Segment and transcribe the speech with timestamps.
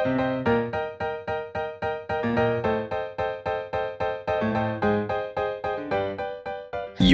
[0.00, 0.06] You're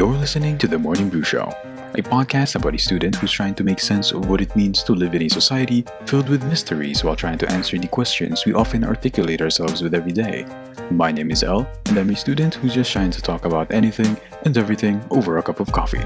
[0.08, 1.52] listening to The Morning Brew Show,
[1.94, 4.92] a podcast about a student who's trying to make sense of what it means to
[4.92, 8.84] live in a society filled with mysteries while trying to answer the questions we often
[8.84, 10.46] articulate ourselves with every day.
[10.92, 14.16] My name is El, and I'm a student who's just trying to talk about anything
[14.44, 16.04] and everything over a cup of coffee.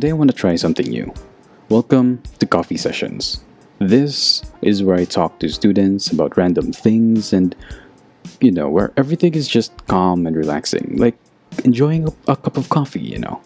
[0.00, 1.12] Today I want to try something new.
[1.68, 3.44] Welcome to Coffee Sessions.
[3.80, 7.54] This is where I talk to students about random things and,
[8.40, 11.18] you know, where everything is just calm and relaxing, like
[11.66, 13.42] enjoying a, a cup of coffee, you know.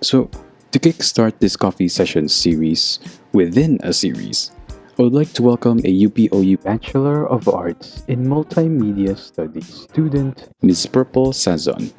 [0.00, 0.30] So,
[0.72, 3.00] to kickstart this coffee sessions series
[3.34, 4.50] within a series,
[4.98, 10.86] I would like to welcome a UPOU Bachelor of Arts in Multimedia Studies student, Ms.
[10.86, 11.92] Purple Sazon.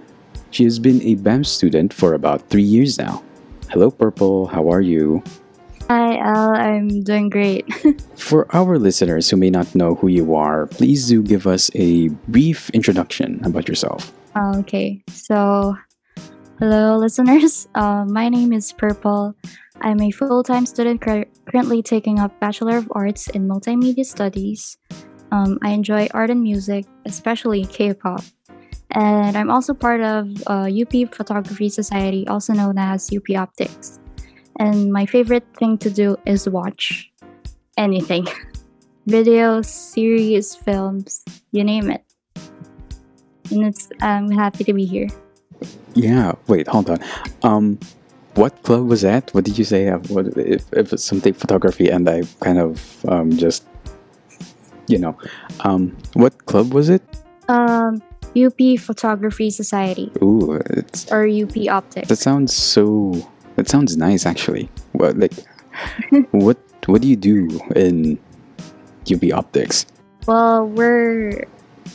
[0.49, 3.21] She has been a BAM student for about three years now.
[3.69, 4.47] Hello, Purple.
[4.47, 5.23] How are you?
[5.89, 6.55] Hi, El.
[6.55, 7.65] I'm doing great.
[8.17, 12.09] For our listeners who may not know who you are, please do give us a
[12.29, 14.11] brief introduction about yourself.
[14.37, 15.75] okay, so
[16.59, 17.67] hello, listeners.
[17.75, 19.35] Uh, my name is Purple.
[19.81, 24.77] I'm a full time student cur- currently taking up Bachelor of Arts in Multimedia Studies.
[25.31, 28.23] Um, I enjoy art and music, especially K pop.
[28.91, 33.99] And I'm also part of uh, UP Photography Society, also known as UP Optics.
[34.59, 37.11] And my favorite thing to do is watch
[37.77, 38.27] anything
[39.07, 42.03] videos, series, films, you name it.
[43.51, 45.07] And it's I'm happy to be here.
[45.93, 46.99] Yeah, wait, hold on.
[47.43, 47.79] Um,
[48.35, 49.33] what club was that?
[49.33, 49.89] What did you say?
[49.89, 53.65] Uh, What if, if it's something photography and I kind of um, just,
[54.87, 55.17] you know,
[55.61, 57.01] um, what club was it?
[57.47, 58.01] Um,
[58.37, 62.07] UP Photography Society Ooh, it's or UP Optics.
[62.09, 63.13] that sounds so.
[63.55, 64.69] That sounds nice, actually.
[64.93, 65.33] What like,
[66.31, 68.17] what what do you do in
[69.09, 69.85] UP Optics?
[70.27, 71.45] Well, we're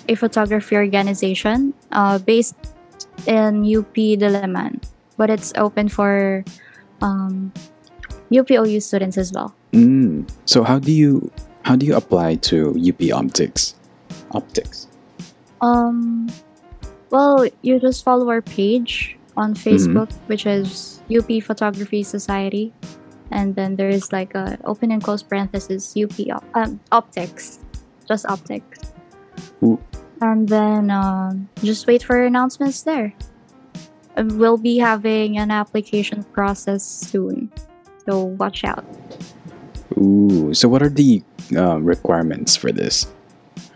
[0.09, 2.57] a photography organization uh, based
[3.27, 4.83] in UP Diliman,
[5.17, 6.45] but it's open for
[7.01, 7.53] um,
[8.31, 9.55] UPOU students as well.
[9.73, 10.29] Mm.
[10.47, 11.31] So how do you
[11.65, 13.75] how do you apply to UP Optics?
[14.33, 14.89] Optics.
[15.65, 16.29] Um,
[17.09, 22.73] well, you just follow our page on Facebook, which is UP Photography Society,
[23.31, 27.61] and then there is like a open and close parenthesis UP op- um, Optics,
[28.07, 28.93] just Optics,
[29.63, 29.81] Ooh.
[30.21, 33.15] and then um, just wait for announcements there.
[34.17, 37.51] We'll be having an application process soon,
[38.05, 38.85] so watch out.
[39.97, 40.53] Ooh.
[40.53, 41.23] So what are the
[41.57, 43.07] uh, requirements for this?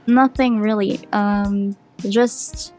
[0.08, 1.00] Nothing really.
[1.12, 1.76] Um,
[2.08, 2.72] just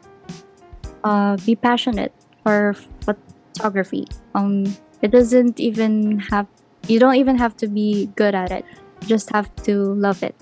[1.04, 2.12] uh, be passionate
[2.44, 2.74] for
[3.06, 4.08] photography.
[4.34, 4.66] Um,
[5.02, 6.48] it doesn't even have.
[6.88, 8.66] You don't even have to be good at it.
[9.02, 10.36] You just have to love it.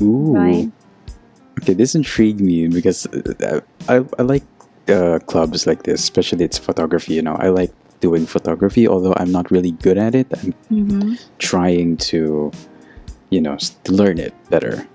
[0.00, 0.32] Ooh.
[0.34, 0.72] Right.
[1.60, 4.42] Okay, this intrigued me because uh, I, I like
[4.88, 7.14] uh, clubs like this, especially it's photography.
[7.14, 7.70] You know, I like
[8.00, 10.26] doing photography, although I'm not really good at it.
[10.32, 11.14] I'm Mm-hmm.
[11.38, 12.50] trying to,
[13.30, 13.58] you know,
[13.88, 14.88] learn it better.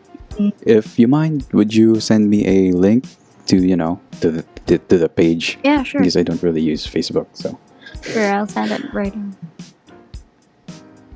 [0.62, 3.06] If you mind, would you send me a link
[3.48, 6.02] to you know to the to, to the page Yeah, sure.
[6.02, 7.28] because I don't really use Facebook.
[7.34, 7.58] So
[8.02, 9.32] Sure, I'll send it right now.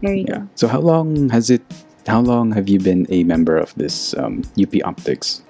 [0.01, 0.45] There you yeah.
[0.55, 1.61] So how long has it?
[2.07, 5.43] How long have you been a member of this um, UP Optics?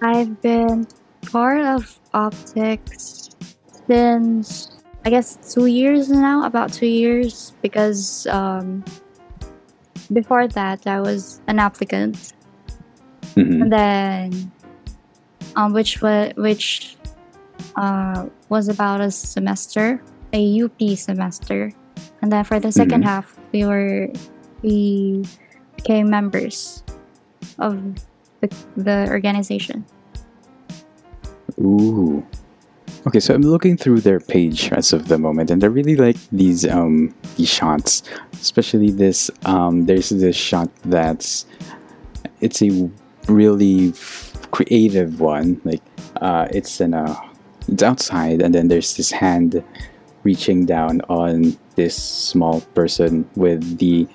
[0.00, 0.86] I've been
[1.30, 3.30] part of optics
[3.86, 4.70] since
[5.04, 8.84] I guess two years now, about two years, because um,
[10.12, 12.32] before that I was an applicant
[13.36, 13.62] Mhm.
[13.62, 14.52] and then
[15.56, 16.96] um, which was which
[17.76, 20.00] uh, was about a semester,
[20.32, 21.72] a UP semester,
[22.22, 23.04] and then for the 2nd Mhm.
[23.04, 24.08] half we were
[24.62, 25.24] we
[25.76, 26.82] became members
[27.58, 27.78] of
[28.40, 29.84] the, the organization.
[31.60, 32.24] Ooh.
[33.06, 36.18] Okay, so I'm looking through their page as of the moment, and I really like
[36.30, 38.02] these um these shots,
[38.34, 39.86] especially this um.
[39.86, 41.46] There's this shot that's
[42.40, 42.90] it's a
[43.28, 43.92] really
[44.50, 45.60] creative one.
[45.64, 45.82] Like
[46.20, 47.16] uh, it's in a
[47.68, 49.62] it's outside, and then there's this hand
[50.24, 54.06] reaching down on this small person with the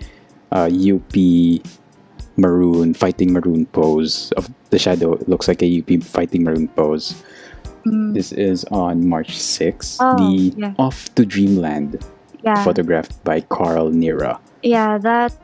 [0.52, 1.16] uh, UP
[2.36, 5.14] maroon fighting maroon pose of the shadow.
[5.14, 7.22] It looks like a UP fighting maroon pose.
[7.86, 9.98] Mm, This is on March 6th.
[10.00, 10.74] Oh, the yeah.
[10.80, 12.04] Off to Dreamland,
[12.44, 14.40] yeah, photographed by Carl Nira.
[14.64, 15.36] yeah, that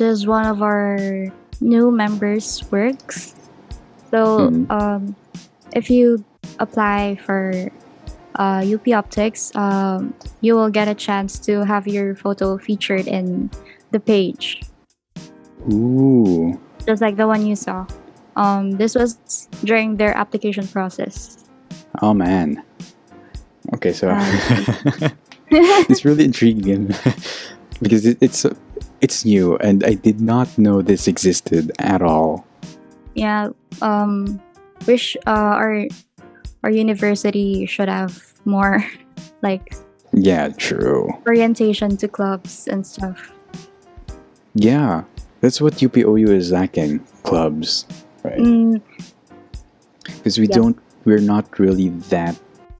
[0.00, 3.34] is one of our new members' works.
[4.10, 4.70] So Mhm.
[4.70, 5.16] um,
[5.72, 6.24] if you
[6.58, 7.70] apply for
[8.38, 13.50] uh, UP Optics, um, you will get a chance to have your photo featured in
[13.90, 14.62] the page,
[15.72, 16.58] Ooh.
[16.86, 17.86] just like the one you saw.
[18.36, 19.18] Um, this was
[19.64, 21.42] during their application process.
[22.00, 22.62] Oh man.
[23.74, 24.22] Okay, so Um,
[25.90, 26.94] it's really intriguing
[27.82, 28.46] because it, it's
[29.00, 32.44] it's new and I did not know this existed at all.
[33.14, 33.50] yeah,
[33.82, 34.38] um,
[34.86, 35.86] wish uh, our
[36.62, 38.78] our university should have more
[39.42, 39.74] like
[40.14, 41.10] Yeah, true.
[41.26, 43.30] orientation to clubs and stuff.
[44.54, 45.04] Yeah,
[45.40, 47.84] that's what UPOU is lacking clubs,
[48.24, 48.40] right?
[48.40, 48.80] Mm,
[50.16, 50.56] Because we Yeah.
[50.56, 52.34] don't, we're not really that,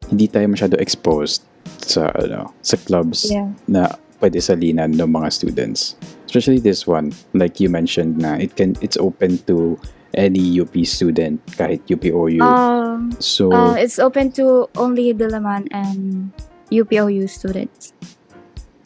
[0.08, 1.44] hindi tayo masyado exposed
[1.84, 3.52] sa, ano, sa clubs yeah.
[3.68, 5.96] na pwede salinan ng mga students.
[6.26, 9.78] Especially this one, like you mentioned na it can, it's open to
[10.14, 12.40] any UP student kahit UPOU.
[12.42, 16.32] Um, so, uh, it's open to only Diliman and
[16.70, 17.92] UPOU students.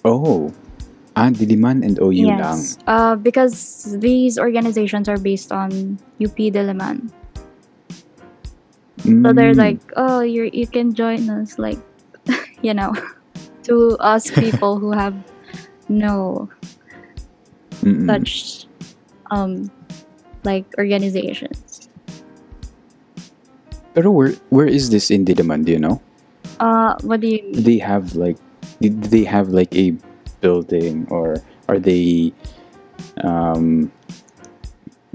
[0.05, 0.51] oh,
[1.17, 2.59] ah, Diliman and OU lang.
[2.59, 7.11] yes, uh, because these organizations are based on UP Diliman.
[9.03, 11.79] So they're Mm, like, oh, you you can join us, like,
[12.63, 12.95] you know,
[13.65, 15.15] to us people who have
[15.89, 16.49] no
[17.83, 18.07] mm-mm.
[18.07, 18.67] such
[19.31, 19.71] um
[20.45, 21.89] like organizations.
[23.95, 26.01] Pero where, where is this in Diliman, do you know?
[26.59, 28.39] Uh, what do you do they have like
[28.81, 29.95] did they have like a
[30.41, 32.33] building or are they
[33.23, 33.91] um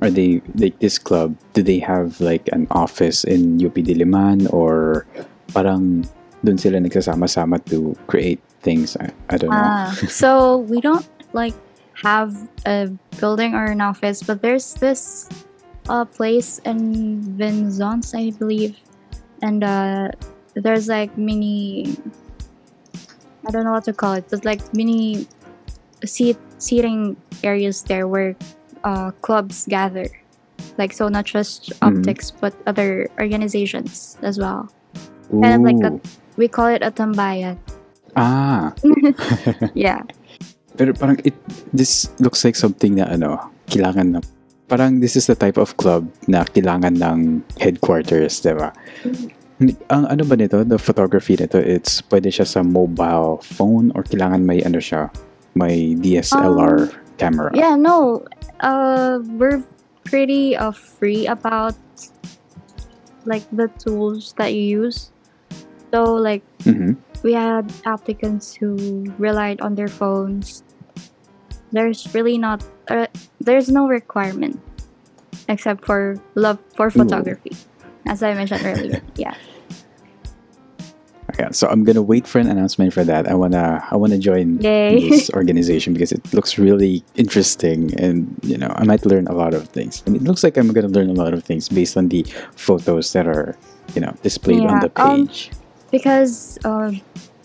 [0.01, 5.07] are they like this club do they have like an office in UP Diliman or
[5.55, 6.03] parang
[6.44, 11.56] dun sila nagsasama-sama to create things I, I don't know Ah, so we don't like
[12.04, 12.34] have
[12.66, 15.25] a building or an office, but there's this
[15.89, 18.78] uh place in Vinzons, I believe,
[19.42, 20.10] and uh,
[20.54, 21.95] there's like mini.
[23.48, 25.25] I don't know what to call it, but like mini
[26.06, 28.36] seat seating areas there where
[28.84, 30.06] uh, clubs gather.
[30.78, 31.88] Like so, not just Mhm.
[31.88, 34.69] optics, but other organizations as well.
[35.28, 36.01] kind of like a- Ooh.
[36.38, 37.57] We call it a tambayan.
[38.18, 38.74] ah
[39.78, 40.01] Yeah.
[40.78, 41.34] Pero parang it
[41.74, 44.19] this looks like something na ano, kailangan na
[44.69, 48.69] parang this is the type of club na kailangan ng headquarters, 'di ba?
[49.89, 54.45] Ang ano ba nito, the photography nito, it's pwede siya sa mobile phone or kailangan
[54.45, 55.10] may ano siya,
[55.57, 57.50] may DSLR camera.
[57.57, 58.22] Yeah, no.
[58.62, 59.66] Uh, we're
[60.06, 61.74] pretty uh, free about
[63.25, 65.10] like the tools that you use.
[65.97, 66.94] So like Mhm.
[67.25, 68.77] we had applicants who
[69.17, 70.61] relied on their phones.
[71.73, 73.09] There's really not uh,
[73.41, 74.61] there's no requirement
[75.49, 77.57] except for love for photography,
[78.05, 79.01] as I mentioned earlier.
[79.17, 79.33] Yeah.
[81.41, 83.25] Yeah, so I'm gonna wait for an announcement for that.
[83.25, 85.01] I wanna I wanna join Yay.
[85.01, 89.57] this organization because it looks really interesting and you know I might learn a lot
[89.57, 90.05] of things.
[90.05, 92.21] And it looks like I'm gonna learn a lot of things based on the
[92.53, 93.57] photos that are
[93.97, 95.50] you know displayed on Yeah, the um, page.
[95.92, 96.92] Because uh,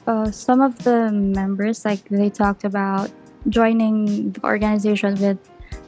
[0.07, 3.11] uh, some of the members like they talked about
[3.49, 5.39] joining the organization with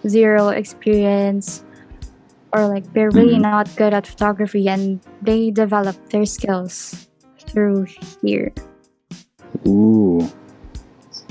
[0.06, 1.64] zero experience
[2.52, 3.42] or like they're really Mhm.
[3.50, 7.08] not good at photography and they develop their skills
[7.50, 7.86] through
[8.22, 8.52] here
[9.66, 10.26] Ooh,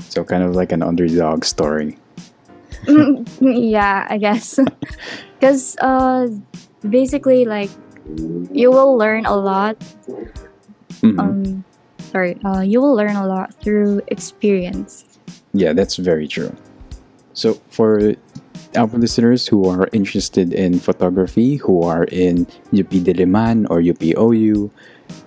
[0.08, 1.98] so kind of like an underdog story.
[3.40, 4.58] yeah i guess
[5.40, 6.28] because uh
[6.88, 7.70] basically like
[8.52, 9.76] you will learn a lot
[11.02, 11.18] Mhm.
[11.18, 11.64] um
[11.98, 15.04] sorry uh you will learn a lot through experience
[15.54, 16.50] Yeah, that's very true.
[17.32, 18.18] So for
[18.74, 24.70] our listeners who are interested in photography, who are in UP Diliman or UPOU,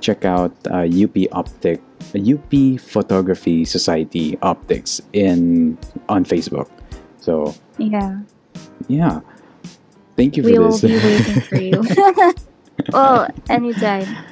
[0.04, 1.80] check out uh, UP Optic,
[2.12, 5.78] UP Photography Society Optics in
[6.12, 6.68] on Facebook.
[7.24, 8.28] So yeah
[8.88, 9.22] yeah,
[10.16, 11.84] thank you we for will be waiting for you.
[12.94, 14.28] well, anytime.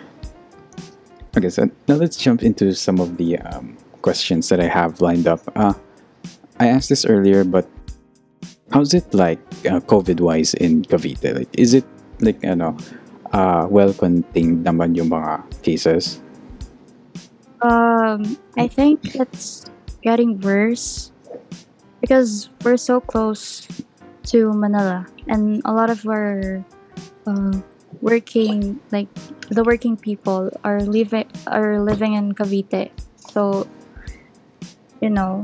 [1.36, 5.28] Okay, so now let's jump into some of the um, questions that I have lined
[5.28, 5.44] up.
[5.52, 5.74] Uh,
[6.60, 7.68] I asked this earlier, but
[8.72, 11.36] how's it like uh, COVID wise in Cavite?
[11.36, 11.84] Like, is it
[12.22, 12.78] like ano,
[13.36, 16.24] uh, well contained naman yung mga cases?
[17.60, 19.68] Um, I think it's
[20.04, 21.12] getting worse
[22.00, 23.68] because we're so close
[24.32, 26.64] to Manila, and a lot of our
[27.28, 27.60] uh,
[28.02, 29.08] working, like
[29.50, 32.92] the working people, are living are living in Cavite.
[33.18, 33.68] So,
[35.02, 35.44] you know,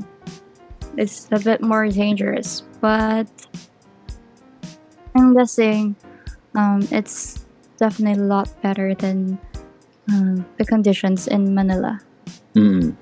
[0.97, 2.63] it's a bit more dangerous.
[2.79, 3.27] But
[5.15, 5.95] I'm guessing
[6.55, 7.45] um, it's
[7.77, 9.37] definitely a lot better than
[10.11, 11.99] uh, the conditions in Manila.
[12.55, 12.95] Mm,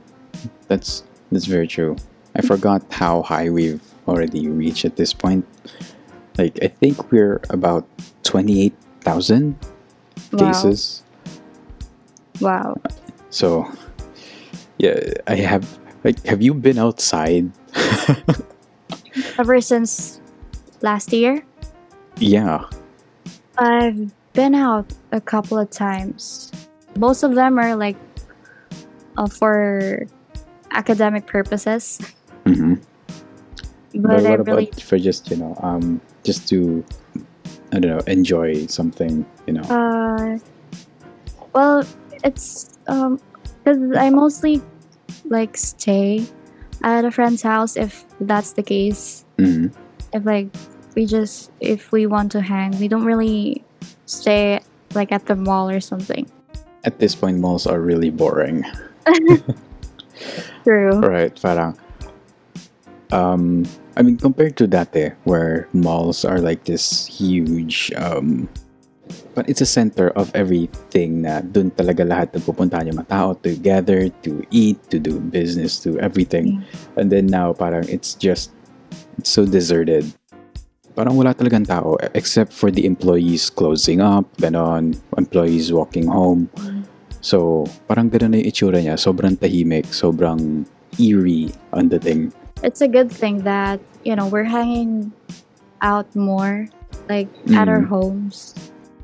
[0.67, 1.95] that's that's very true.
[2.35, 5.45] I forgot how high we've already reached at this point.
[6.37, 7.87] Like I think we're about
[8.23, 9.55] twenty eight thousand
[10.31, 10.39] Wow.
[10.39, 11.03] cases.
[12.41, 12.75] Wow.
[13.29, 13.65] So
[14.77, 15.65] yeah, I have
[16.03, 17.51] like have you been outside?
[19.39, 20.19] Ever since
[20.81, 21.43] last year,
[22.17, 22.65] yeah.
[23.57, 26.51] I've been out a couple of times.
[26.97, 27.97] Most of them are like
[29.17, 30.07] uh, for
[30.71, 31.99] academic purposes,
[32.45, 32.75] hmm
[33.95, 36.85] but, But, what really about for just you know um just to
[37.71, 40.37] I don't know enjoy something you know Uh,
[41.53, 41.83] well,
[42.23, 43.19] it's um,
[43.63, 44.61] because I mostly
[45.25, 46.25] like stay
[46.83, 49.25] at a friend's house if that's the case.
[49.37, 49.73] Mhm.
[50.13, 50.49] If like
[50.95, 53.63] we just if we want to hang, we don't really
[54.05, 54.59] stay
[54.93, 56.25] like at the mall or something.
[56.87, 58.63] at this point malls are really boring.
[60.63, 60.95] True.
[61.03, 61.75] Right, parang
[63.11, 63.65] um
[63.99, 68.47] I mean compared to dati where malls are like this huge um
[69.35, 73.29] but it's a center of everything na dun talaga lahat ng pupuntahan yung mga tao
[73.43, 76.61] to gather, to eat, to do business, to everything.
[76.95, 78.51] And then now parang it's just
[79.17, 80.07] it's so deserted.
[80.93, 86.51] Parang wala talagang tao except for the employees closing up, ganon, employees walking home.
[87.19, 88.95] So, parang ganun na yung itsura niya.
[88.95, 90.63] Sobrang tahimik, sobrang
[90.99, 92.31] eerie ang dating.
[92.63, 95.11] It's a good thing that you know we're hanging
[95.81, 96.67] out more,
[97.07, 97.87] like at our Mm.
[97.87, 98.55] homes.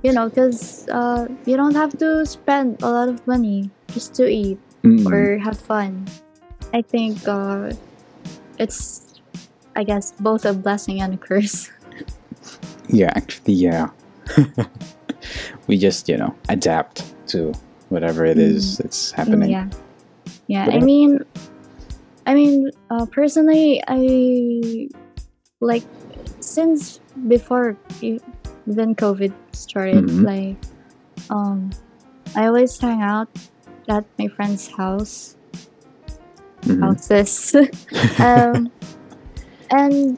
[0.03, 4.27] You know, because uh, you don't have to spend a lot of money just to
[4.29, 4.59] eat.
[4.85, 5.01] Mm.
[5.09, 6.05] or have fun.
[6.71, 7.73] I think uh,
[8.61, 9.17] it's,
[9.75, 11.71] I guess, both a blessing and a curse.
[12.87, 13.89] Yeah, actually, yeah.
[15.67, 17.01] we just, you know, adapt
[17.33, 17.51] to
[17.89, 19.49] whatever it is that's happening.
[19.49, 19.69] Yeah,
[20.45, 20.65] yeah.
[20.69, 21.25] But I- mean,
[22.25, 24.89] I mean, uh, personally, I
[25.61, 25.85] like
[26.41, 28.19] since before e-
[28.65, 30.09] then COVID started.
[30.09, 30.25] Mhm.
[30.25, 30.57] Like,
[31.29, 31.71] um,
[32.35, 33.29] I always hang out
[33.89, 35.35] at my friend's house.
[36.65, 36.81] Mhm.
[36.81, 37.55] houses.
[38.19, 38.71] um,
[39.71, 40.17] and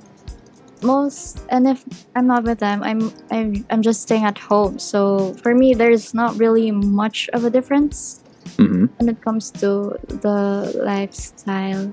[0.84, 1.84] most and if
[2.16, 4.80] I'm not with them, I'm I'm I'm just staying at home.
[4.80, 8.24] So for me, there's not really much of a difference
[8.56, 8.88] Mhm.
[8.96, 11.92] when it comes to the lifestyle.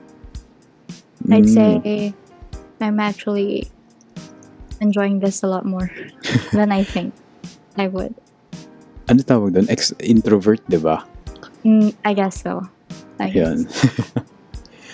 [1.30, 1.54] I'd Mm.
[1.54, 2.14] say
[2.80, 3.66] I'm actually
[4.80, 5.90] enjoying this a lot more
[6.52, 7.14] than I think
[7.76, 8.14] I would.
[9.08, 9.66] Ano tawag doon?
[9.68, 11.04] Ex- introvert, di ba?
[11.64, 12.64] Mm, I guess so.
[13.20, 13.64] I guess.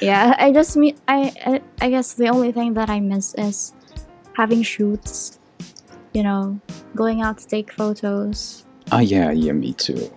[0.01, 1.53] Yeah, I just mean I, I
[1.85, 3.77] I guess the only thing that I miss is
[4.33, 5.37] having shoots.
[6.17, 6.57] You know,
[6.97, 8.65] going out to take photos.
[8.91, 10.09] ah, yeah, yeah, me too.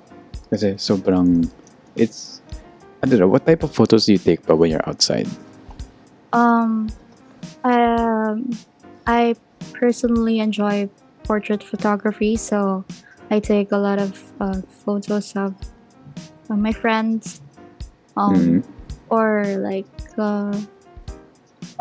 [0.53, 1.49] Kasi sobrang,
[1.97, 2.45] it's,
[3.01, 5.25] I don't know, what type of photos do you take pa when you're outside?
[6.29, 6.93] Um,
[7.65, 8.53] um,
[9.09, 9.33] I
[9.73, 10.93] personally enjoy
[11.25, 12.85] portrait photography, so
[13.33, 15.57] I take a lot of uh, photos of
[16.53, 17.41] my friends.
[18.13, 18.63] Um, Mhm.
[19.09, 19.89] or like
[20.21, 20.53] uh,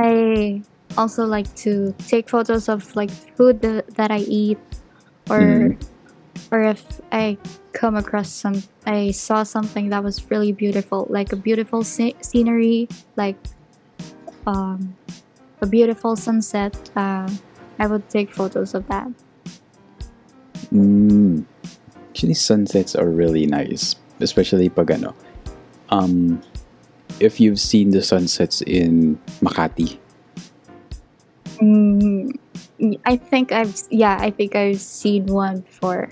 [0.01, 0.65] I
[0.97, 4.57] also like to take photos of like food that, that I eat
[5.29, 5.77] or Mhm.
[6.53, 7.39] Or if I
[7.73, 12.89] come across some I saw something that was really beautiful like a beautiful sce- scenery
[13.17, 13.37] like
[14.47, 14.95] um,
[15.61, 17.29] a beautiful sunset uh,
[17.79, 19.09] I would take photos of that
[20.73, 21.45] Mm.
[22.11, 25.13] Actually, sunsets are really nice, especially pag ano.
[25.93, 26.41] Um,
[27.21, 30.01] if you've seen the sunsets in Makati,
[31.61, 32.33] mm,
[33.05, 36.09] I think I've yeah I think I've seen one before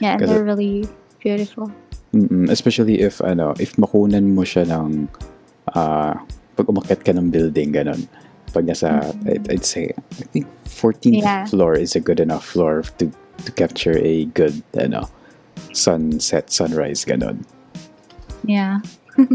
[0.00, 0.88] yeah and they're really
[1.20, 1.70] beautiful
[2.10, 5.06] mm especially if ano, if makunan mo siya ng
[5.78, 6.18] ah,
[6.58, 8.02] pag umakyat ka ng building ganon.
[8.50, 9.30] Pag nasa Mhm.
[9.30, 11.46] I'd, I'd say I think 14th Yeah.
[11.46, 13.06] floor is a good enough floor to
[13.46, 15.06] to capture a good ano
[15.70, 17.46] sunset sunrise ganon.
[18.42, 18.82] yeah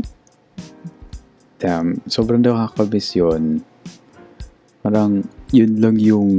[1.64, 3.64] Damn, sobrang nakakabis yun.
[4.84, 5.24] Parang,
[5.56, 6.30] yun lang yung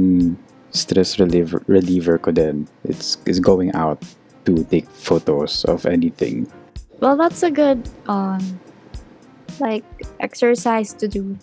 [0.69, 2.69] stress reliever, reliever ko din.
[2.85, 3.97] It's is going out
[4.47, 6.47] to take photos of anything.
[7.03, 8.41] Well, that's a good um
[9.59, 9.83] like
[10.19, 11.37] exercise to do,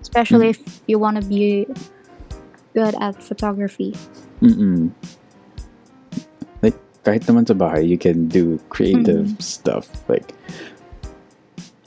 [0.00, 1.66] especially if you want to be
[2.74, 3.94] good at photography.
[4.40, 4.94] Mm-mm.
[6.62, 9.90] Like, kahit naman sa bahay, you can do creative stuff.
[10.06, 10.30] Like,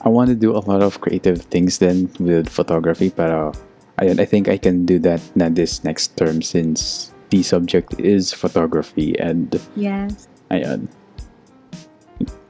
[0.02, 3.54] I want to do a lot of creative things then with photography, pero
[4.02, 8.34] ayun, I think I can do that na this next term since the subject is
[8.34, 10.28] photography and Yes.
[10.52, 10.88] Ayan.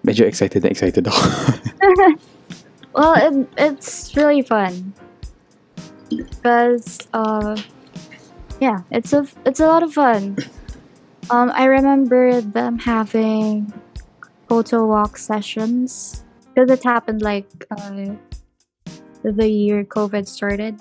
[0.03, 1.23] Medyo excited na excited ako.
[2.95, 4.93] well, it, it's really fun
[6.11, 7.55] because uh,
[8.61, 10.37] yeah, it's a it's a lot of fun.
[11.31, 13.73] Um, I remember them having
[14.49, 18.11] photo walk sessions because it happened like uh,
[19.23, 20.81] the year COVID started.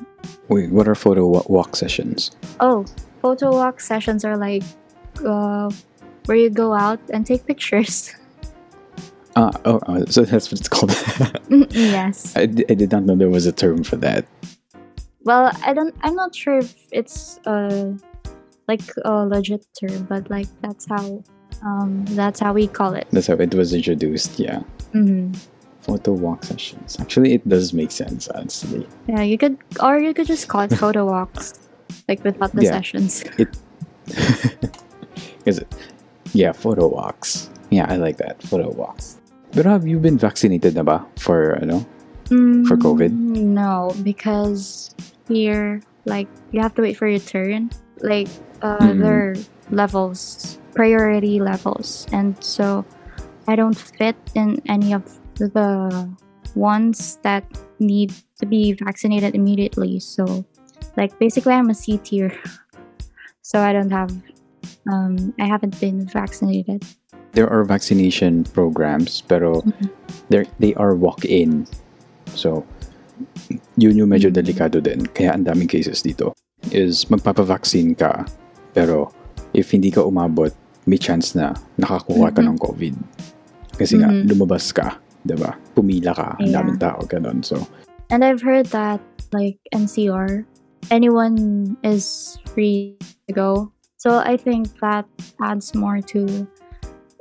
[0.49, 2.31] Wait, what are photo walk sessions?
[2.59, 2.85] Oh,
[3.21, 4.63] photo walk sessions are like
[5.25, 5.69] uh,
[6.25, 8.13] where you go out and take pictures.
[9.37, 10.91] Ah, oh, oh, so that's what it's called.
[11.71, 12.35] yes.
[12.35, 14.25] I, I did not know there was a term for that.
[15.23, 15.95] Well, I don't.
[16.01, 17.93] I'm not sure if it's uh
[18.67, 21.23] like a legit term, but like that's how
[21.63, 23.07] um that's how we call it.
[23.11, 24.37] That's how it was introduced.
[24.37, 25.31] Yeah, hmm
[25.79, 26.97] photo walk sessions.
[26.99, 28.27] Actually, it does make sense.
[28.27, 31.53] Honestly, Yeah, you could, or you could just call it photo walks,
[32.09, 32.71] like without the Yeah.
[32.83, 33.23] sessions.
[35.45, 35.67] is it?
[36.33, 37.49] Yeah, photo walks.
[37.69, 38.41] Yeah, I like that.
[38.43, 39.17] Photo walks.
[39.53, 41.83] But have you been vaccinated na ba for ano?
[42.67, 43.11] For COVID?
[43.11, 44.95] Mm, No, because
[45.27, 47.67] here, like, you have to wait for your turn.
[47.99, 48.31] Like,
[48.63, 48.99] uh, Mm.
[49.03, 49.35] there are
[49.71, 52.87] levels, priority levels, and so
[53.51, 55.03] I don't fit in any of
[55.35, 56.07] the
[56.55, 57.43] ones that
[57.83, 59.99] need to be vaccinated immediately.
[59.99, 60.47] So,
[60.95, 62.31] like, basically, I'm a C tier,
[63.43, 64.15] so I don't have,
[64.87, 66.83] um, I haven't been vaccinated.
[67.33, 69.87] There are vaccination programs, pero Mhm.
[70.29, 71.63] they they are walk-in.
[72.35, 72.63] So,
[73.79, 74.35] yun yung medyo Mm.
[74.35, 75.07] delikado din.
[75.15, 76.35] Kaya ang daming cases dito
[76.71, 78.25] is magpapavaccine ka,
[78.75, 79.11] pero
[79.53, 80.51] if hindi ka umabot,
[80.87, 82.47] may chance na nakakuha ka Mhm.
[82.51, 82.95] ng COVID.
[83.79, 84.27] Kasi nga, Mhm.
[84.27, 85.55] lumabas ka, 'di ba?
[85.77, 86.59] Pumila ka, ang Yeah.
[86.61, 87.41] daming tao, ganun.
[87.45, 87.63] So,
[88.11, 88.99] And I've heard that
[89.31, 90.43] like NCR,
[90.91, 93.71] anyone is free to go.
[94.01, 95.05] So I think that
[95.45, 96.47] adds more to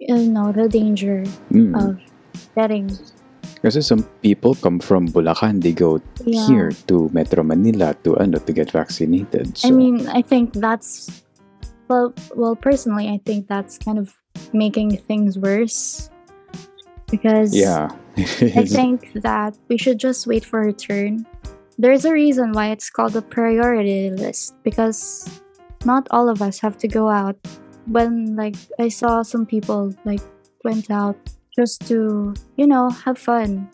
[0.00, 1.76] you know the danger mm.
[1.76, 2.00] of
[2.56, 2.88] getting
[3.60, 6.48] Kasi some people come from Bulacan, they go yeah.
[6.48, 9.52] here to Metro Manila to ano to get vaccinated.
[9.60, 11.20] So, I mean, I think that's
[11.92, 12.56] well, well.
[12.56, 14.16] Personally, I think that's kind of
[14.56, 16.08] making things worse
[17.12, 17.92] because yeah.
[18.56, 21.28] I think that we should just wait for a turn.
[21.76, 25.28] There's a reason why it's called a priority list because
[25.84, 27.36] not all of us have to go out.
[27.86, 30.20] When like I saw some people like
[30.64, 31.16] went out
[31.56, 33.68] just to, you know, have fun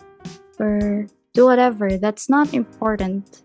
[0.58, 1.98] or do whatever.
[1.98, 3.42] That's not important.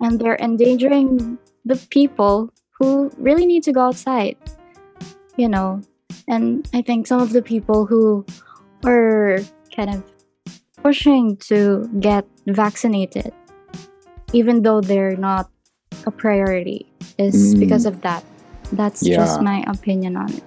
[0.00, 4.36] And they're endangering the people who really need to go outside.
[5.36, 5.82] You know.
[6.26, 8.26] And I think some of the people who
[8.84, 9.38] are
[9.74, 10.04] kind of
[10.82, 13.32] pushing to get vaccinated,
[14.32, 15.50] even though they're not
[16.08, 16.88] a priority,
[17.20, 17.60] is Mm.
[17.60, 18.24] because of that.
[18.72, 19.44] That's just Yeah.
[19.44, 20.44] my opinion on it.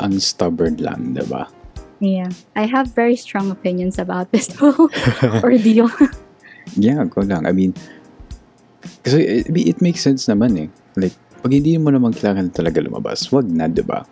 [0.00, 1.52] ang stubborn lang, 'di ba?
[2.00, 2.32] Yeah.
[2.56, 4.88] I have very strong opinions about this whole
[5.44, 5.92] ordeal.
[6.74, 7.44] yeah, go lang.
[7.44, 7.76] I mean,
[9.04, 10.68] kasi it, it makes sense naman eh.
[10.96, 11.12] Like,
[11.44, 14.02] pag hindi mo naman kailangan talaga lumabas, wag na, di ba?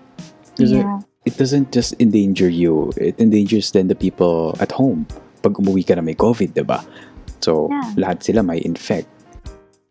[0.55, 1.01] Kasi yeah.
[1.25, 5.09] it doesn't just endanger you, it endangers then the people at home.
[5.41, 6.85] Pag umuwi ka na may COVID, di ba?
[7.41, 8.05] So, Yeah.
[8.05, 9.09] lahat sila may infect.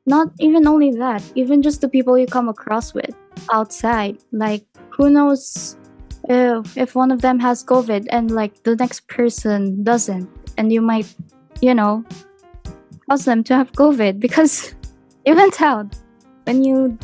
[0.10, 3.14] Not even only that, even just the people you come across with
[3.54, 4.18] outside.
[4.34, 5.78] Like, who knows
[6.26, 10.26] if, if one of them has COVID and like the next person doesn't,
[10.58, 11.06] and you might,
[11.62, 12.04] you know,
[13.06, 14.74] cause them to have COVID because
[15.30, 15.94] you went out
[16.50, 16.98] when you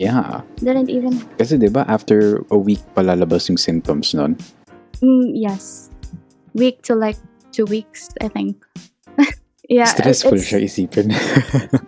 [0.00, 0.40] Yeah.
[0.60, 1.20] didn't even.
[1.40, 4.36] Kasi di ba after a week palalabas yung symptoms nun?
[5.04, 5.88] Mm, yes,
[6.52, 7.16] week to like
[7.52, 8.60] two weeks, I think.
[9.68, 11.10] Yeah, Stressful it's- siya isipin.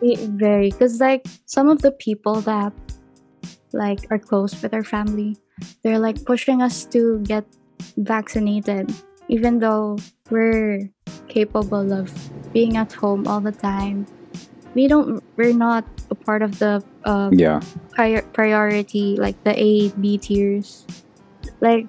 [0.03, 2.73] Ve- very because like some of the people that
[3.73, 5.37] like are close with our family
[5.83, 7.45] they're like pushing us to get
[8.01, 8.89] vaccinated
[9.29, 9.99] even though
[10.31, 10.89] we're
[11.29, 12.09] capable of
[12.57, 14.07] being at home all the time
[14.73, 17.61] we don't we're not a part of the uh, yeah.
[17.93, 20.87] prior- priority like the a b tiers
[21.61, 21.85] like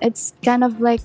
[0.00, 1.02] it's kind of like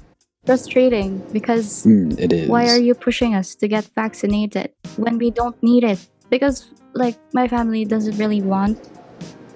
[0.50, 2.50] frustrating because Mm, it is.
[2.50, 6.02] why are you pushing us to get vaccinated when we don't need it
[6.34, 8.78] because like my family doesn't really want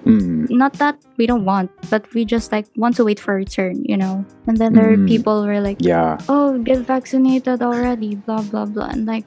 [0.06, 3.46] Mm, not that we don't want but we just like want to wait for a
[3.48, 4.20] turn you know
[4.52, 5.08] and then there are Mm.
[5.08, 6.20] people who are like yeah.
[6.28, 9.26] oh get vaccinated already blah blah blah and like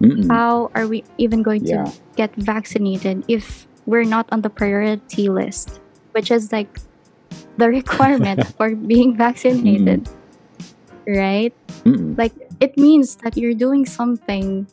[0.00, 0.24] Mm-mm.
[0.32, 1.84] how are we even going Yeah.
[1.84, 5.78] to get vaccinated if we're not on the priority list
[6.16, 6.72] which is like
[7.60, 10.08] the requirement for being vaccinated
[11.06, 11.52] right?
[11.84, 12.16] Mm-mm.
[12.16, 14.66] like it means that you're doing something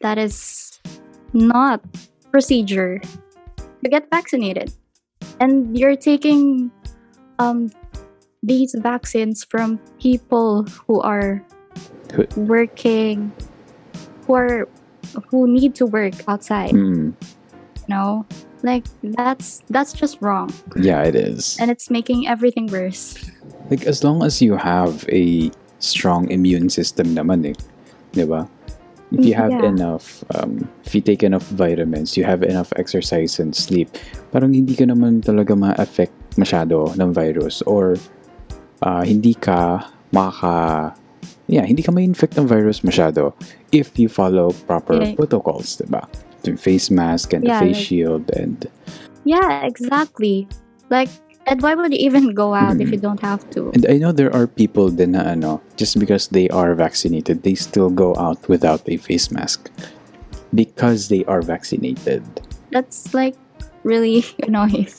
[0.00, 0.80] that is
[1.32, 1.80] not
[2.30, 3.00] procedure.
[3.84, 4.72] To get vaccinated
[5.40, 6.72] and you're taking
[7.38, 7.68] um
[8.42, 11.44] these vaccines from people who are
[12.36, 13.28] working
[14.24, 14.68] who are
[15.28, 18.24] who need to work outside Mm, you know?
[18.64, 20.48] Like that's that's just wrong.
[20.80, 21.60] Yeah, it is.
[21.60, 23.20] and it's making everything worse.
[23.68, 25.52] Like, as long as you have a
[25.84, 27.56] strong immune system naman eh.
[28.16, 28.48] Di ba?
[29.12, 29.68] If you have Yeah.
[29.70, 33.86] enough, um, if you take enough vitamins, you have enough exercise and sleep,
[34.32, 37.94] parang hindi ka naman talaga ma-affect masyado ng virus or
[38.82, 40.90] ah, hindi ka maka
[41.46, 43.36] yeah, hindi ka ma-infect ng virus masyado
[43.70, 45.14] if you follow proper Yeah.
[45.14, 46.08] protocols, di ba?
[46.48, 48.66] Yung face mask and Yeah, the face like- shield and
[49.24, 50.44] yeah exactly
[50.92, 51.08] like
[51.46, 52.92] and why would you even go out if Mm.
[52.92, 56.28] you don't have to And I know there are people din na ano, just because
[56.28, 59.68] they are vaccinated, they still go out without a face mask.
[60.54, 62.22] Because they are vaccinated.
[62.70, 63.36] that's like
[63.86, 64.90] really annoying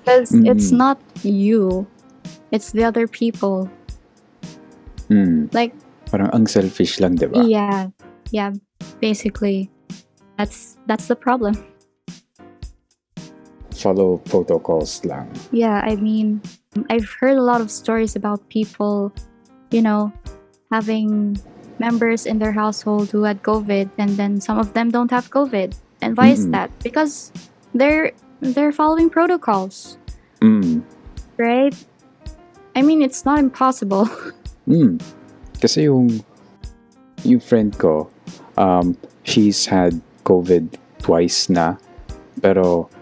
[0.00, 0.80] because it's Mm.
[0.80, 1.84] not you
[2.52, 3.68] it's the other people
[5.08, 5.48] Hmm.
[5.52, 5.72] like
[6.08, 7.44] Parang ang selfish lang, di ba?
[7.44, 7.92] yeah
[8.32, 8.52] yeah
[9.00, 9.68] basically
[10.40, 11.52] that's that's the problem
[13.78, 15.30] Follow protocols lang.
[15.54, 16.42] yeah i mean
[16.90, 19.14] i've heard a lot of stories about people
[19.70, 20.10] you know
[20.74, 21.38] having
[21.78, 25.78] members in their household who had covid and then some of them don't have covid
[26.02, 26.58] and why is Mm-mm.
[26.58, 27.30] that because
[27.70, 28.10] they're
[28.42, 29.94] they're following protocols
[30.42, 30.82] Mm.
[31.38, 31.74] right
[32.74, 34.06] i mean it's not impossible
[34.68, 35.00] Mm.
[35.64, 36.20] Kasi yung
[37.24, 38.04] yung friend ko,
[38.60, 38.92] um,
[39.24, 39.96] she's had
[40.28, 41.80] COVID twice na.
[42.44, 42.92] Pero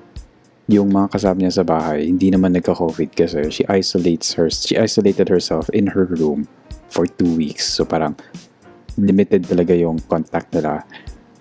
[0.67, 5.31] yung mga kasama niya sa bahay, hindi naman nagka-COVID kasi she isolates her, she isolated
[5.31, 6.51] herself in her room
[6.91, 7.67] for two weeks.
[7.67, 8.19] So parang
[8.99, 10.83] limited talaga yung contact nila.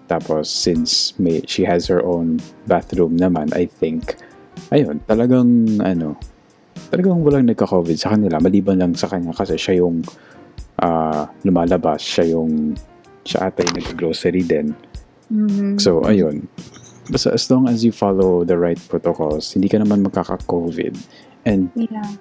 [0.05, 2.37] Tapos since may, she has her own
[2.69, 4.21] bathroom naman, I think,
[4.69, 6.21] ayun, talagang ano,
[6.93, 8.37] talagang walang nagka-COVID sa kanila.
[8.37, 10.05] Maliban lang sa kanya kasi siya yung
[10.81, 12.01] ah, lumalabas.
[12.03, 12.75] Siya yung,
[13.23, 14.75] siya ata yung nag-grocery din.
[15.31, 15.81] Mhm.
[15.81, 16.45] So, ayun.
[17.09, 20.97] Basta as long as you follow the right protocols, hindi ka naman magkaka-COVID.
[21.45, 22.17] And, yeah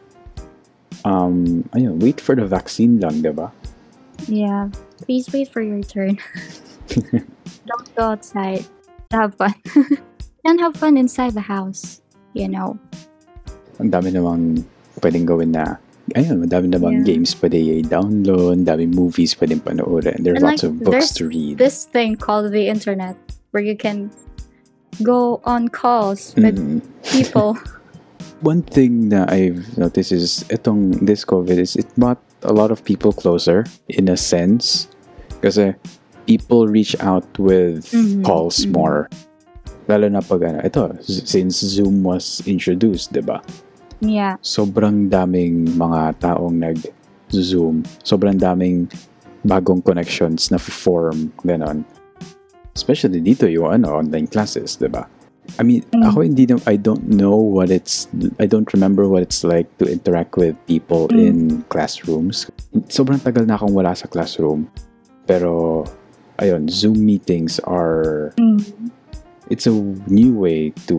[1.05, 3.53] um, ayun, wait for the vaccine lang, di ba?
[4.27, 4.73] Yeah.
[5.05, 6.19] Please wait for your turn.
[7.69, 8.65] Don't go outside.
[9.13, 9.55] Have fun.
[10.45, 12.01] and have fun inside the house.
[12.33, 12.81] You know.
[13.79, 14.65] Ang dami namang
[15.03, 15.77] pwedeng gawin na,
[16.17, 17.15] ayun, madami namang Yeah.
[17.15, 20.25] games pwede i-download, dami movies pwedeng panoorin.
[20.25, 21.59] There's And, lots like, of books to read.
[21.59, 23.19] This thing called the internet
[23.53, 24.11] where you can
[25.03, 26.83] go on calls with Mm.
[27.11, 27.57] people.
[28.45, 32.85] One thing that I've noticed is itong this COVID is it brought a lot of
[32.85, 34.87] people closer in a sense.
[35.41, 35.73] Kasi
[36.29, 38.73] people reach out with Mhm, calls mhm.
[38.77, 39.09] more.
[39.89, 43.41] Lalo na pag ano, ito, since Zoom was introduced, di ba?
[44.05, 44.37] yeah.
[44.45, 47.85] Sobrang daming mga taong nag-Zoom.
[48.05, 48.89] Sobrang daming
[49.45, 51.85] bagong connections na form ganon.
[52.75, 55.07] Especially dito yung ano, online classes, di ba?
[55.59, 56.09] I mean, Mm.
[56.09, 58.09] ako hindi na, I don't know what it's,
[58.41, 61.21] I don't remember what it's like to interact with people Mm.
[61.21, 61.37] in
[61.71, 62.49] classrooms.
[62.91, 64.67] Sobrang tagal na akong wala sa classroom.
[65.29, 65.85] Pero,
[66.41, 68.65] ayun, Zoom meetings are, Mm.
[69.53, 69.75] it's a
[70.09, 70.99] new way to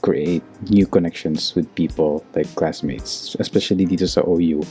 [0.00, 4.64] create new connections with people like classmates, especially dito sa OU,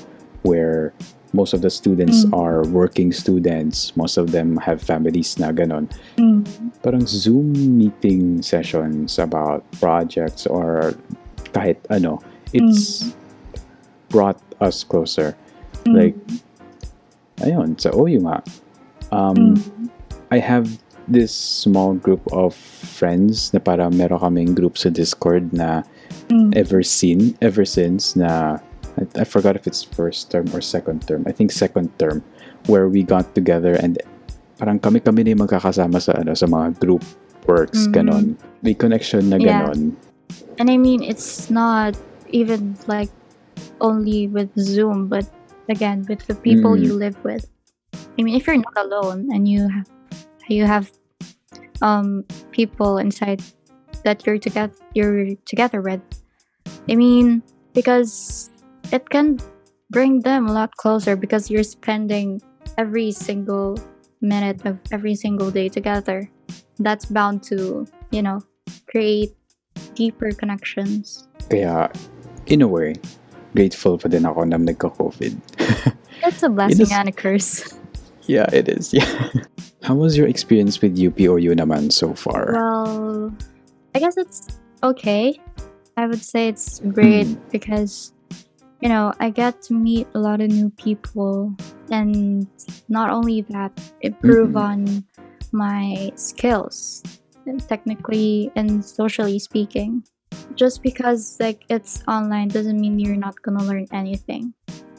[0.46, 0.94] where
[1.34, 2.38] most of the students Mm.
[2.38, 5.90] are working students, most of them have families na ganon.
[6.18, 6.46] Mm.
[6.86, 10.94] Parang Zoom meeting sessions about projects or
[11.58, 12.22] kahit ano,
[12.54, 13.14] it's
[14.14, 15.34] brought us closer.
[15.90, 15.94] Mm.
[15.98, 16.18] Like,
[17.42, 18.38] ayun, sa OU nga,
[19.10, 19.90] um, Mm.
[20.30, 20.78] I have
[21.10, 25.84] this small group of friends na para meron kaming group sa Discord na
[26.32, 26.56] Mm.
[26.56, 28.62] ever seen, ever since na
[29.00, 31.24] I, I forgot if it's first term or second term.
[31.28, 32.24] I think second term
[32.68, 33.98] where we got together and
[34.58, 37.04] parang kami-kami na yung magkakasama sa ano sa mga group
[37.50, 37.94] works Mhm.
[37.94, 38.26] ganon.
[38.64, 39.68] May connection na Yeah.
[39.68, 39.98] ganon.
[40.60, 41.98] And I mean, it's not
[42.30, 43.10] even like
[43.82, 45.26] only with Zoom, but
[45.68, 46.84] again, with the people Mm.
[46.88, 47.50] you live with.
[48.18, 49.90] I mean, if you're not alone and you have
[50.48, 50.92] you have
[51.82, 53.42] um people inside
[54.06, 56.04] that you're together you're together with,
[56.88, 57.42] I mean,
[57.74, 58.48] because
[58.92, 59.40] it can
[59.90, 62.42] bring them a lot closer because you're spending
[62.78, 63.78] every single
[64.22, 66.30] minute of every single day together.
[66.80, 68.42] That's bound to, you know,
[68.90, 69.32] create
[69.96, 71.28] deeper connections.
[71.50, 71.92] Kaya
[72.48, 72.96] in a way,
[73.54, 75.34] grateful pa din ako na nagka-COVID.
[76.24, 77.76] It's a blessing is- and a curse.
[78.32, 78.94] yeah, it is.
[78.94, 79.06] Yeah.
[79.84, 82.56] How was your experience with UPOU naman so far?
[82.56, 83.36] Well,
[83.94, 84.48] I guess it's
[84.82, 85.36] okay.
[86.00, 87.38] I would say it's great Mm.
[87.52, 88.13] because
[88.84, 91.56] you know I get to meet a lot of new people,
[91.90, 92.44] and
[92.92, 93.72] not only that,
[94.04, 94.68] improve Mhm.
[94.68, 94.80] on
[95.56, 97.00] my skills,
[97.72, 100.04] technically and socially speaking.
[100.60, 104.52] Just because like it's online doesn't mean you're not gonna learn anything.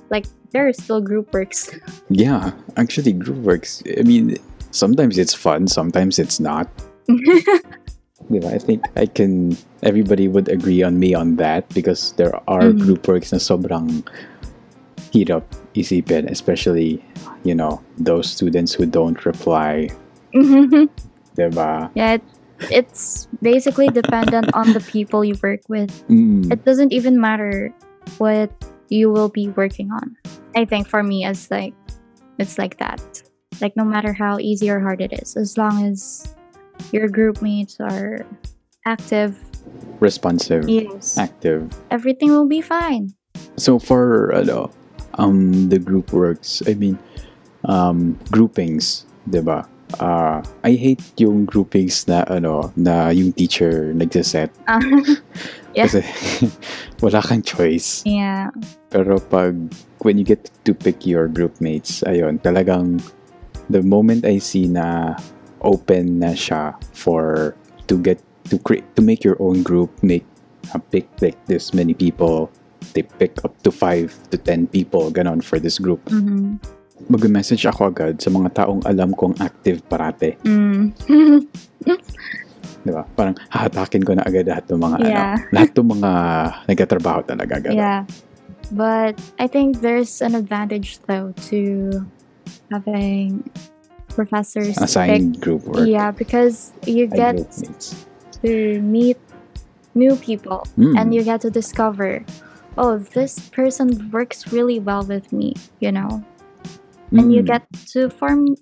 [0.08, 1.68] Like there are still group works.
[2.08, 3.82] Yeah, actually, group works.
[3.98, 4.36] I mean,
[4.70, 6.68] sometimes it's fun, sometimes it's not.
[8.30, 8.48] Diba?
[8.52, 9.56] I think I can.
[9.82, 12.80] Everybody would agree on me on that because there are Mhm.
[12.80, 14.00] group works na sobrang
[15.12, 15.44] hirap
[15.76, 17.04] isipin, especially
[17.44, 19.92] you know those students who don't reply.
[21.36, 21.90] Diba?
[21.94, 22.22] yeah, it,
[22.70, 25.90] it's basically dependent on the people you work with.
[26.08, 27.74] Mm, it doesn't even matter
[28.18, 28.50] what
[28.88, 30.16] you will be working on.
[30.56, 31.74] I think for me, it's like
[32.38, 33.02] it's like that.
[33.60, 36.24] Like no matter how easy or hard it is, as long as
[36.92, 38.24] your group mates are
[38.86, 39.36] active,
[40.00, 41.68] responsive, yes, active.
[41.90, 43.12] everything will be fine.
[43.56, 44.70] So for ano,
[45.18, 46.98] um the group works, I mean
[47.64, 49.64] um groupings, 'di ba?
[50.02, 54.80] Ah, I hate yung groupings na ano na yung teacher nagse-set Uh,
[55.74, 55.90] Yeah.
[55.90, 56.06] kasi
[57.04, 58.06] wala kang choice.
[58.06, 58.50] yeah,
[58.94, 59.58] Pero pag
[60.06, 63.02] when you get to pick your group mates, ayun, talagang
[63.66, 65.18] the moment I see na
[65.64, 67.56] open na siya for
[67.88, 68.20] to get
[68.52, 70.24] to create to make your own group, make
[70.72, 72.52] a pick like this many people,
[72.92, 76.00] they pick up to 5 to 10 people ganon for this group.
[76.08, 76.60] mhm.
[77.10, 80.94] Mag-message ako agad sa mga taong alam kong active parate, mm.
[82.84, 83.02] 'di ba?
[83.18, 85.34] Parang hahatakin ko na agad lahat ng mga Yeah.
[85.34, 86.10] ano, lahat ng mga
[86.70, 87.76] nagtatrabaho talaga ganon.
[87.76, 88.00] yeah,
[88.70, 92.04] but I think there's an advantage though to
[92.70, 93.42] having
[94.14, 95.86] professors pick- group work.
[95.86, 97.36] Yeah, because you get
[98.42, 99.18] to meet
[99.94, 100.98] new people Mm.
[100.98, 102.22] and you get to discover
[102.74, 106.18] oh this person works really well with me you know
[107.14, 107.46] and you Mm.
[107.46, 107.62] get
[107.94, 108.58] to form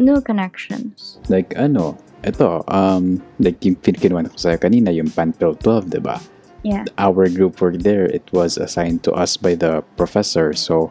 [0.00, 6.00] new connections Like ano, ito, um, like yung ko sa'yo kanina, yung Panpil 12, di
[6.00, 6.16] ba?
[6.64, 10.54] yeah Our group work there, it was assigned to us by the professor.
[10.56, 10.88] So,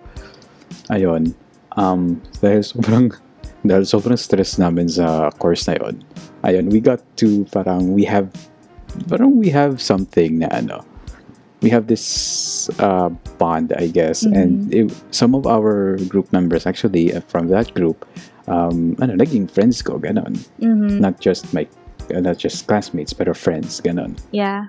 [0.92, 1.34] ayun,
[1.80, 3.16] um, dahil sobrang,
[3.66, 6.02] dahil sobrang stress namin sa course na yun,
[6.44, 8.30] ayun, we got to, parang, we have,
[9.08, 10.86] parang we have something na ano,
[11.62, 14.24] we have this uh, bond, I guess.
[14.24, 18.06] And it, some of our group members, actually, uh, from that group,
[18.48, 20.42] um, ano, naging friends ko, ganon.
[20.58, 21.68] hmm Not just my,
[22.10, 24.18] uh, not just classmates, pero friends, ganon.
[24.32, 24.66] yeah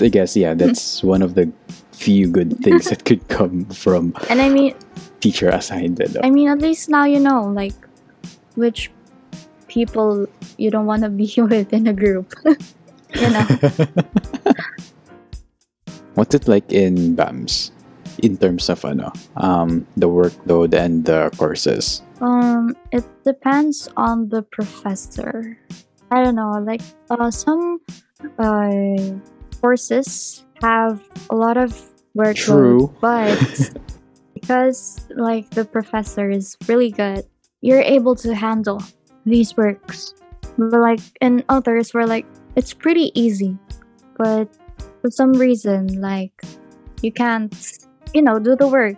[0.00, 1.52] I guess, yeah, that's one of the
[1.92, 4.72] few good things that could come from and i mean
[5.20, 6.00] teacher assigned.
[6.00, 6.20] Ano.
[6.24, 7.76] i mean at least now you know like
[8.60, 8.90] which
[9.68, 10.26] people
[10.58, 12.34] you don't want to be with in a group
[13.14, 13.46] you know
[16.14, 17.70] What's it like in BAMS
[18.20, 22.02] in terms of ano, um, the workload and the courses?
[22.20, 25.56] Um, it depends on the professor.
[26.10, 27.80] I don't know, like uh, some
[28.36, 29.16] uh,
[29.62, 31.72] courses have a lot of
[32.12, 32.94] workload, True.
[33.00, 33.38] but
[34.34, 37.24] because like the professor is really good,
[37.60, 38.82] you're able to handle
[39.24, 40.14] these works.
[40.58, 43.56] But like in others, where like it's pretty easy,
[44.16, 44.48] but
[45.00, 46.32] for some reason, like
[47.02, 47.54] you can't,
[48.12, 48.96] you know, do the work.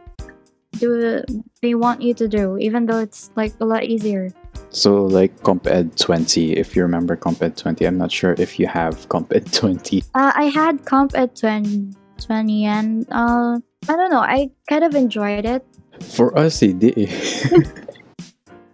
[0.73, 4.31] Do the, they want you to do, even though it's like a lot easier.
[4.71, 8.59] So like Comp Ed 20, if you remember Comp Ed 20, I'm not sure if
[8.59, 10.03] you have Comp Ed 20.
[10.15, 14.95] Uh, I had comp ed 20, 20 and uh, I don't know, I kind of
[14.95, 15.65] enjoyed it.
[16.01, 17.09] For us, hindi.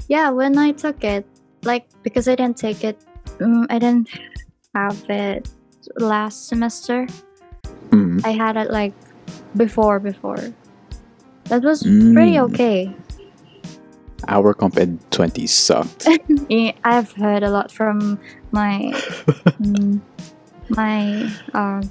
[0.08, 1.26] Yeah, when I took it,
[1.62, 2.96] like because I didn't take it,
[3.40, 4.08] um, I didn't
[4.74, 5.48] have it
[5.96, 7.06] last semester.
[7.90, 8.24] Mm.
[8.24, 8.94] I had it like
[9.56, 10.40] before, before.
[11.52, 12.52] That was pretty Mm.
[12.52, 12.92] okay.
[14.28, 16.08] Our Comp Ed 20 sucked.
[16.48, 18.18] Yeah, I've heard a lot from
[18.52, 18.92] my
[19.60, 20.00] mm,
[20.70, 21.82] my uh,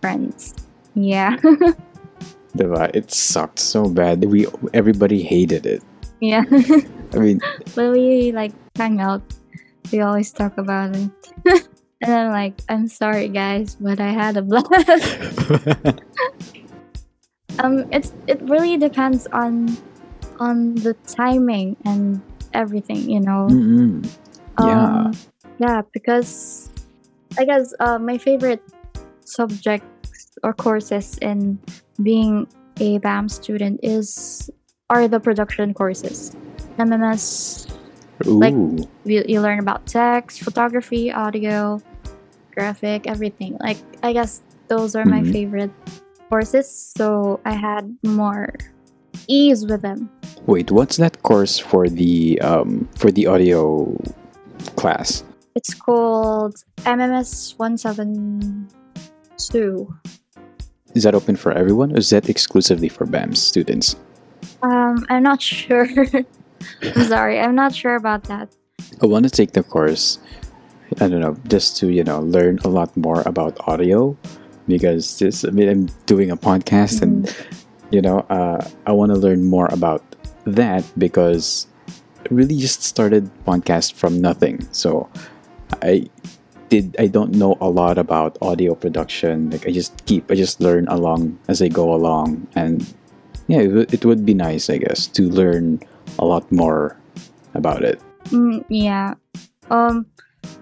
[0.00, 0.54] friends.
[0.94, 1.36] Yeah,
[2.56, 2.90] diba?
[2.94, 4.24] It sucked so bad.
[4.24, 5.82] We everybody hated it.
[6.24, 6.44] Yeah.
[7.12, 7.40] I mean,
[7.74, 9.22] when we like hang out,
[9.92, 11.10] we always talk about it.
[12.00, 14.68] and I'm like, I'm sorry guys, but I had a blast.
[17.58, 19.76] um, it's it really depends on
[20.40, 22.20] on the timing and
[22.52, 23.48] everything, you know.
[23.50, 24.08] Mm-mm.
[24.58, 24.84] Yeah.
[24.84, 25.12] Um,
[25.58, 26.70] yeah, because
[27.38, 28.62] I guess uh, my favorite
[29.24, 31.58] subjects or courses in
[32.02, 32.46] being
[32.80, 34.50] a BAM student is
[34.90, 36.34] are the production courses.
[36.78, 37.66] MMS,
[38.26, 38.38] Ooh.
[38.38, 38.54] like-
[39.04, 41.80] you, you learn about text, photography, audio,
[42.54, 43.56] graphic, everything.
[43.60, 45.32] Like I guess those are my Mhm.
[45.32, 45.70] favorite
[46.28, 48.52] courses, so I had more
[49.28, 50.10] ease with them.
[50.46, 53.96] Wait, what's that course for the um for the audio
[54.76, 55.24] class?
[55.56, 59.94] It's called MMS 172.
[60.94, 63.96] Is that open for everyone or is that exclusively for BAMS students?
[64.64, 65.86] Um, I'm not sure.
[66.82, 68.48] I'm sorry, I'm not sure about that.
[69.02, 70.18] I want to take the course,
[71.00, 74.16] I don't know, just to, you know, learn a lot more about audio
[74.66, 77.28] because this, I mean, I'm doing a podcast and,
[77.90, 80.02] you know, uh, I want to learn more about
[80.46, 81.66] that because
[82.20, 84.66] I really just started podcast from nothing.
[84.72, 85.10] So
[85.82, 86.08] I
[86.70, 89.50] did, I don't know a lot about audio production.
[89.50, 92.46] Like I just keep, I just learn along as I go along.
[92.54, 92.80] And
[93.48, 95.80] yeah, it, would- it would be nice, I guess, to learn
[96.18, 96.96] a lot more
[97.54, 98.00] about it.
[98.32, 99.14] Mm, yeah.
[99.70, 100.06] Um,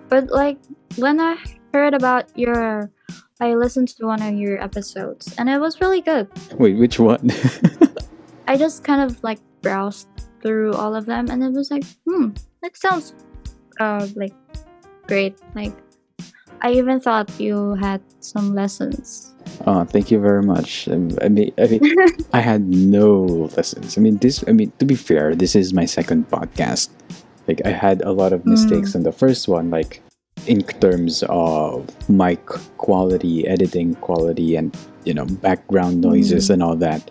[0.08, 0.58] but like
[0.96, 1.36] when I
[1.72, 2.90] heard about your,
[3.40, 6.28] I listened to one of your episodes and it was really good.
[6.58, 7.30] Wait, which one?
[8.48, 10.08] I just kind of like browsed
[10.42, 12.30] through all of them and it was like, hmm,
[12.62, 13.14] that sounds
[13.80, 14.34] uh like
[15.06, 15.38] great.
[15.54, 15.72] Like
[16.60, 19.31] I even thought you had some lessons.
[19.66, 20.88] Oh, thank you very much.
[20.88, 21.52] I mean, I mean,
[22.32, 23.96] I had no lessons.
[23.96, 24.44] I mean, this.
[24.48, 26.90] I mean, to be fair, this is my second podcast.
[27.48, 30.00] Like, I had a lot of mistakes in the first one, like
[30.46, 32.44] in terms of mic
[32.78, 36.50] quality, editing quality, and you know, background noises Mm.
[36.54, 37.10] and all that.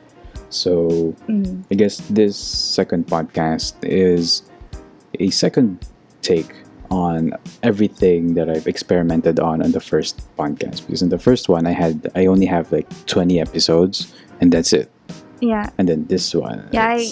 [0.49, 1.63] So Mm.
[1.71, 4.43] I guess this second podcast is
[5.19, 5.83] a second
[6.21, 6.53] take
[6.91, 7.31] on
[7.63, 10.85] everything that I've experimented on on the first podcast.
[10.85, 14.73] Because in the first one, I had I only have like twenty episodes, and that's
[14.73, 14.91] it.
[15.41, 17.09] Yeah, And then this one, Yeah, I-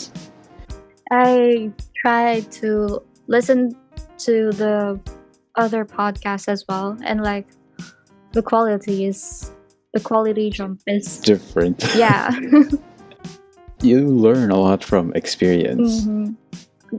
[1.12, 1.72] I
[2.06, 3.74] tried to listen
[4.30, 5.00] to the
[5.56, 7.48] other podcasts as well, and like
[8.34, 9.50] the quality is
[9.94, 11.82] the quality jump is different.
[11.96, 12.30] yeah.
[13.82, 16.04] you learn a lot from experience.
[16.06, 16.34] hmm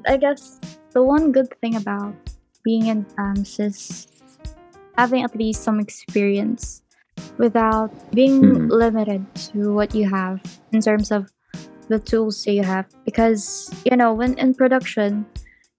[0.08, 0.58] I guess
[0.92, 2.14] the one good thing about
[2.64, 4.06] being in dance is
[4.96, 6.82] having at least some experience
[7.38, 8.70] without being Mhm.
[8.70, 10.40] limited to what you have
[10.72, 11.32] in terms of
[11.88, 12.86] the tools that you have.
[13.04, 15.26] Because, you know, when in production,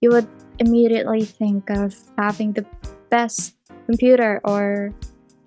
[0.01, 0.27] you would
[0.59, 2.65] immediately think of having the
[3.09, 4.93] best computer or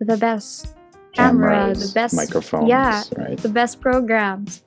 [0.00, 0.74] the best
[1.12, 3.02] camera, Cameras, the best microphones, yeah.
[3.16, 3.38] right?
[3.38, 4.62] the best programs.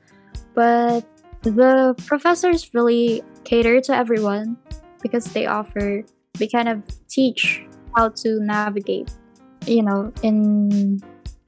[0.53, 1.03] But
[1.43, 4.57] the professors really cater to everyone
[5.01, 6.03] because they offer,
[6.37, 9.09] they kind of teach how to navigate,
[9.65, 11.01] you know, in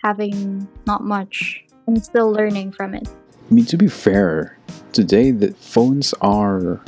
[0.03, 3.07] having not much and still learning from it.
[3.49, 4.57] I mean, to be fair,
[4.93, 6.79] today the phones are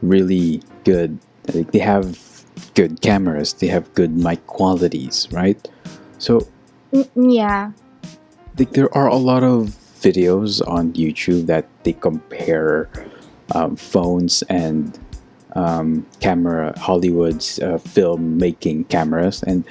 [0.00, 1.18] really good.
[1.52, 2.18] Like they have
[2.74, 5.60] good cameras, they have good mic qualities, right?
[6.18, 6.46] So,
[6.92, 7.72] Mm, yeah.
[8.58, 9.68] like, there are a lot of
[10.00, 12.90] videos on YouTube that they compare
[13.54, 14.98] um, phones and
[15.54, 19.64] um, camera Hollywood's uh, filmmaking cameras, and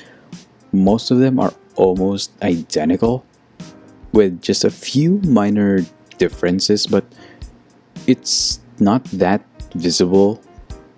[0.71, 3.25] most of them are almost identical,
[4.11, 5.85] with just a few minor
[6.17, 7.05] differences, but
[8.07, 9.41] it's not that
[9.75, 10.41] visible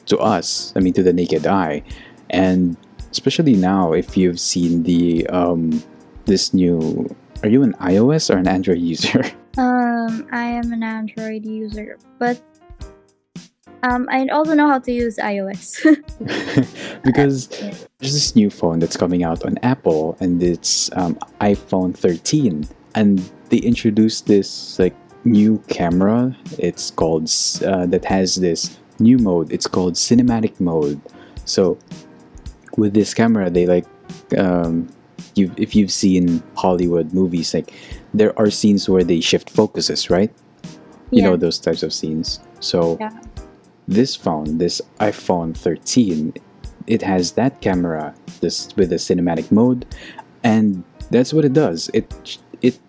[0.07, 0.73] to us.
[0.75, 1.83] I mean, to the naked eye,
[2.29, 2.77] and
[3.11, 5.83] especially now, if you've seen the um,
[6.25, 7.13] this new.
[7.43, 9.23] Are you an iOS or an Android user?
[9.57, 12.41] Um, I am an Android user, but
[13.83, 15.83] um, I also know how to use iOS.
[17.03, 22.65] because there's this new phone that's coming out on Apple, and it's um, iPhone 13,
[22.95, 23.19] and
[23.49, 26.35] they introduced this like new camera.
[26.57, 27.29] It's called
[27.65, 29.51] uh, that has this new mode.
[29.51, 31.01] It's called cinematic mode.
[31.43, 31.77] So
[32.77, 33.85] with this camera, they like
[34.37, 34.87] um,
[35.35, 37.73] you if you've seen Hollywood movies, like
[38.13, 40.33] there are scenes where they shift focuses, right?
[41.11, 42.39] You know those types of scenes.
[42.59, 43.11] So Yeah.
[43.87, 46.33] This phone, this iPhone 13,
[46.87, 49.85] it has that camera, this with the cinematic mode,
[50.43, 51.89] and that's what it does.
[51.93, 52.79] It it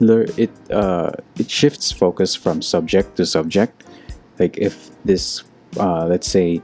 [0.00, 3.84] it uh it shifts focus from subject to subject.
[4.38, 5.44] Like if this
[5.78, 6.62] uh let's say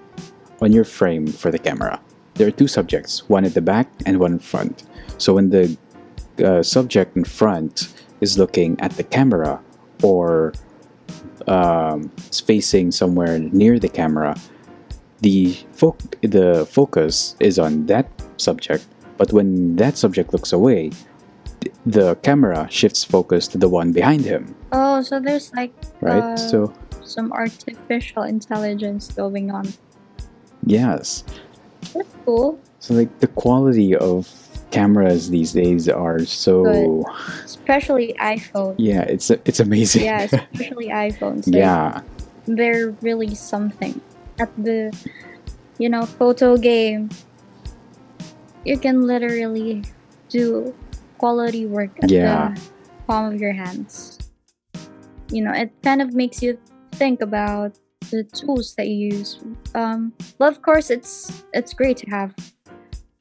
[0.60, 2.00] on your frame for the camera,
[2.34, 4.84] there are two subjects, one at the back and one in front.
[5.18, 5.76] So when the
[6.42, 9.60] uh, subject in front is looking at the camera
[10.02, 10.52] or
[11.48, 12.08] um,
[12.46, 14.36] facing somewhere near the camera,
[15.20, 18.86] the fo- the focus is on that subject.
[19.16, 20.90] But when that subject looks away,
[21.60, 24.54] th- the camera shifts focus to the one behind him.
[24.72, 26.22] oh, so there's like Right.
[26.22, 26.72] Uh, so
[27.04, 29.68] some artificial intelligence going on.
[30.66, 31.24] yes.
[31.94, 32.58] That's cool.
[32.78, 34.26] So like the quality of
[34.72, 37.04] cameras these days are so
[37.44, 38.74] especially iPhone.
[38.78, 40.04] yeah, it's it's amazing.
[40.04, 41.44] Yeah, especially iPhones.
[41.46, 42.00] Yeah,
[42.48, 44.00] they're really something.
[44.40, 44.90] At the,
[45.78, 47.10] you know, photo game,
[48.64, 49.84] you can literally
[50.28, 50.74] do
[51.18, 52.54] quality work at Yeah.
[52.56, 52.60] the
[53.06, 54.18] palm of your hands.
[55.30, 56.58] You know, it kind of makes you
[56.92, 57.76] think about
[58.10, 59.38] the tools that you use.
[59.74, 62.34] Um, well, of course, it's it's great to have,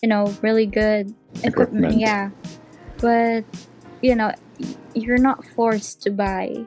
[0.01, 1.13] you know, really good
[1.43, 1.45] equipment.
[1.45, 1.97] Equipment.
[1.99, 2.29] Yeah,
[2.99, 3.43] but
[4.01, 4.31] you know,
[4.93, 6.65] you're not forced to buy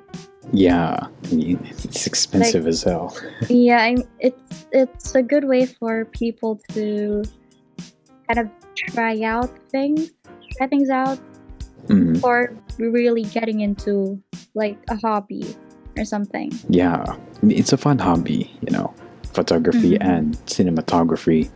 [0.52, 1.06] yeah.
[1.32, 3.16] It's expensive as hell.
[3.48, 7.24] yeah I, it's it's a good way for people to
[8.28, 8.50] kind of
[8.92, 10.10] try out things
[10.58, 11.18] try things out
[11.88, 12.22] Mhm.
[12.22, 14.20] or really getting into
[14.54, 15.44] like a hobby
[15.98, 17.04] or something Yeah,
[17.42, 18.92] it's a fun hobby, you know,
[19.32, 20.00] photography Mhm.
[20.00, 21.50] and cinematography.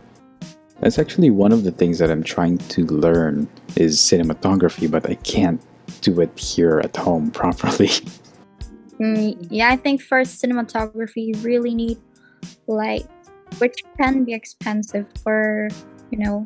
[0.81, 5.15] That's actually one of the things that I'm trying to learn is cinematography, but I
[5.15, 5.61] can't
[6.01, 7.89] do it here at home properly.
[8.99, 11.97] Mm, yeah i think for cinematography you really need
[12.67, 13.07] light
[13.59, 15.69] which can be expensive for
[16.11, 16.45] you know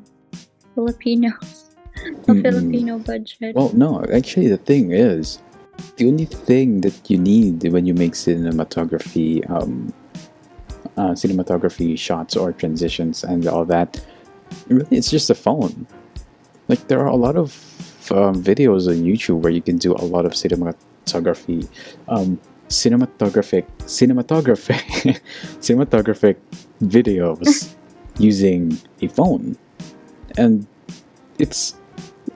[0.76, 2.42] filipinos a Mm-mm.
[2.44, 5.40] filipino budget well, no, actually, the thing is,
[5.98, 9.94] the only thing that you need when you make cinematography, um,
[10.98, 14.04] uh, cinematography shots or transitions and all that,
[14.68, 15.88] really, it's just a phone.
[16.68, 17.54] Like there are a lot of
[18.12, 21.68] um, videos on YouTube where you can do a lot of cinematography,
[22.08, 22.40] um,
[22.70, 25.20] cinematographic, cinematographic,
[25.60, 26.38] cinematographic
[26.82, 27.76] videos
[28.18, 29.58] using a phone,
[30.38, 30.66] and
[31.40, 31.76] it's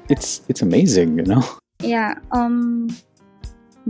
[0.09, 1.43] it's it's amazing, you know.
[1.81, 2.89] yeah um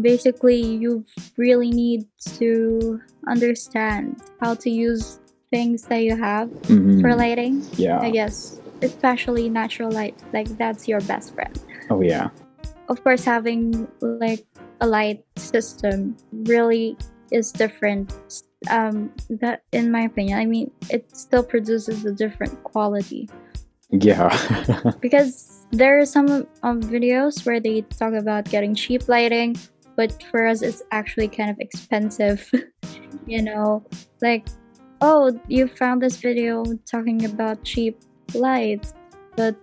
[0.02, 1.06] basically you
[1.38, 5.20] really need to understand how to use
[5.52, 7.02] things that you have Mhm.
[7.02, 8.00] for lighting yeah.
[8.02, 11.56] i guess especially natural light like that's your best friend
[11.90, 12.30] Oh yeah.
[12.90, 14.46] of course having like
[14.82, 16.98] a light system really
[17.32, 18.14] is different
[18.70, 23.30] um that in my opinion i mean it still produces a different quality
[23.90, 24.28] Yeah.
[25.00, 29.56] because there are some um, videos where they talk about getting cheap lighting
[29.96, 32.44] but for us it's actually kind of expensive
[33.26, 33.84] you know
[34.22, 34.44] like
[35.02, 38.00] oh you found this video talking about cheap
[38.34, 38.94] lights
[39.36, 39.56] but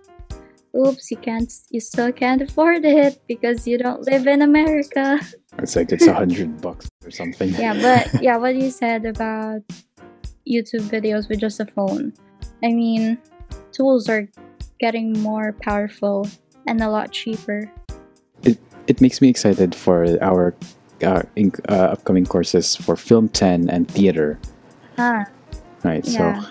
[0.75, 5.19] oops you can't you still can't afford it because you don't live in america.
[5.57, 7.49] It's like it's a hundred bucks or something.
[7.55, 9.61] yeah but yeah what you said about
[10.47, 12.13] youtube videos with just a phone.
[12.63, 13.17] I mean
[13.71, 14.27] tools are
[14.79, 16.27] getting more powerful
[16.67, 17.71] and a lot cheaper.
[18.43, 18.57] It,
[18.87, 20.55] it makes me excited for our
[21.03, 24.39] uh, in, uh, upcoming courses for film 10 and theater
[24.97, 25.25] ah
[25.83, 26.39] right Yeah.
[26.41, 26.47] so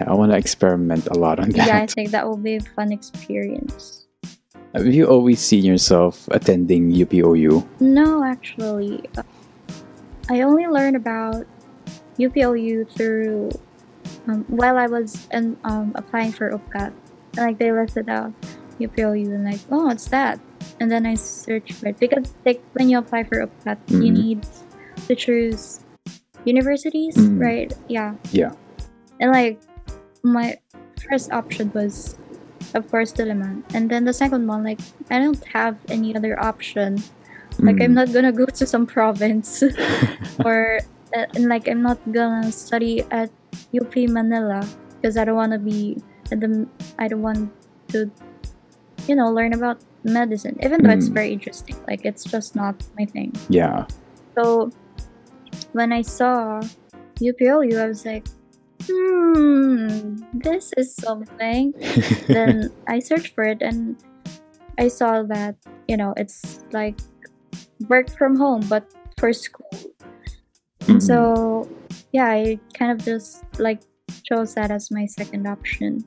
[0.00, 2.56] yeah, i want to experiment a lot on that yeah i think that will be
[2.56, 4.06] a fun experience.
[4.74, 9.00] Have you always seen yourself attending upou no actually.
[9.16, 9.24] Uh,
[10.28, 11.46] i only learned about
[12.20, 13.48] upou through
[14.28, 16.92] um, while i was in, um, applying for upcat
[17.40, 18.32] like they listed out
[18.80, 20.40] upou and like oh what's that.
[20.80, 21.96] And then i searched for it.
[21.96, 24.16] Because like when you apply for upcat you Mhm.
[24.20, 24.38] need
[25.08, 25.80] to choose
[26.46, 27.40] universities Mhm.
[27.42, 28.54] right yeah Yeah.
[29.20, 29.58] and like
[30.22, 30.56] my
[31.10, 32.14] first option was
[32.74, 34.80] of course Diliman and then the second one like
[35.10, 37.02] I don't have any other option
[37.58, 38.00] like I'm Mm.
[38.00, 39.62] not gonna go to some province
[40.46, 40.80] or
[41.16, 43.30] uh, and like I'm not gonna study at
[43.72, 44.62] UP Manila
[45.00, 45.96] because I don't want to be
[46.32, 46.66] at the
[46.98, 47.50] I don't want
[47.96, 48.10] to
[49.06, 51.14] you know learn about medicine even though it's Mm.
[51.18, 53.86] very interesting like it's just not my thing yeah
[54.38, 54.70] so
[55.72, 56.60] when I saw
[57.20, 58.26] UPOU, I was like,
[58.86, 61.72] hmm, this is something.
[62.28, 63.96] then I searched for it and
[64.78, 65.56] I saw that,
[65.88, 66.98] you know, it's like
[67.88, 68.84] work from home, but
[69.18, 69.70] for school.
[70.86, 71.02] Mhm.
[71.02, 71.68] So
[72.12, 73.80] yeah, I kind of just like
[74.24, 76.04] chose that as my second option.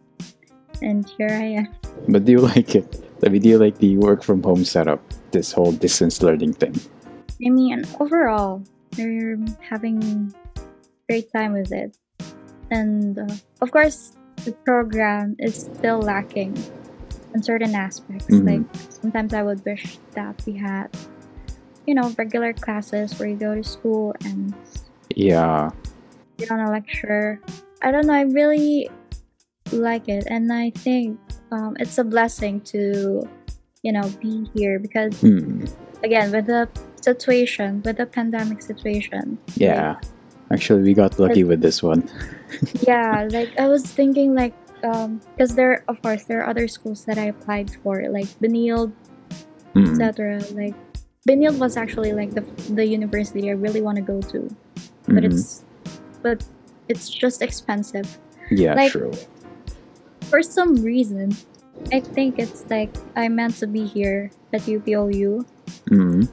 [0.82, 1.68] And here I am.
[2.08, 5.02] but do you like it I mean, do you like the work from home setup
[5.32, 6.72] this whole distance learning thing
[7.46, 8.64] I mean, overall,
[8.98, 10.34] we're having
[11.08, 11.98] great time with it,
[12.72, 13.28] and uh,
[13.62, 14.14] of course,
[14.46, 16.56] the program is still lacking
[17.36, 18.28] in certain aspects.
[18.28, 18.46] Mhm.
[18.46, 20.88] Like sometimes I would wish that we had,
[21.86, 24.54] you know, regular classes where you go to school and
[25.16, 25.70] yeah
[26.38, 27.42] get on a lecture.
[27.82, 28.14] I don't know.
[28.14, 28.90] I really
[29.72, 31.20] like it, and I think
[31.52, 33.28] um, it's a blessing to,
[33.84, 35.66] you know, be here because Hmm.
[36.04, 36.70] again with the
[37.04, 39.96] situation with the pandemic situation yeah
[40.52, 42.08] actually we got lucky with this one
[42.88, 47.04] yeah like i was thinking like um because there of course there are other schools
[47.06, 48.94] that I applied for like Benilde
[49.76, 50.42] Mm, etc.
[50.56, 50.74] Like
[51.28, 52.42] Benilde was actually like the
[52.74, 54.50] the university I really want to go to,
[55.06, 55.30] but mhm.
[55.32, 55.64] it's
[56.24, 56.44] but
[56.88, 58.18] it's just expensive.
[58.50, 59.14] yeah, like- true.
[60.30, 61.36] For some reason,
[61.94, 65.46] I think it's like I'm meant to be here at UPOU,
[65.90, 66.30] Mm,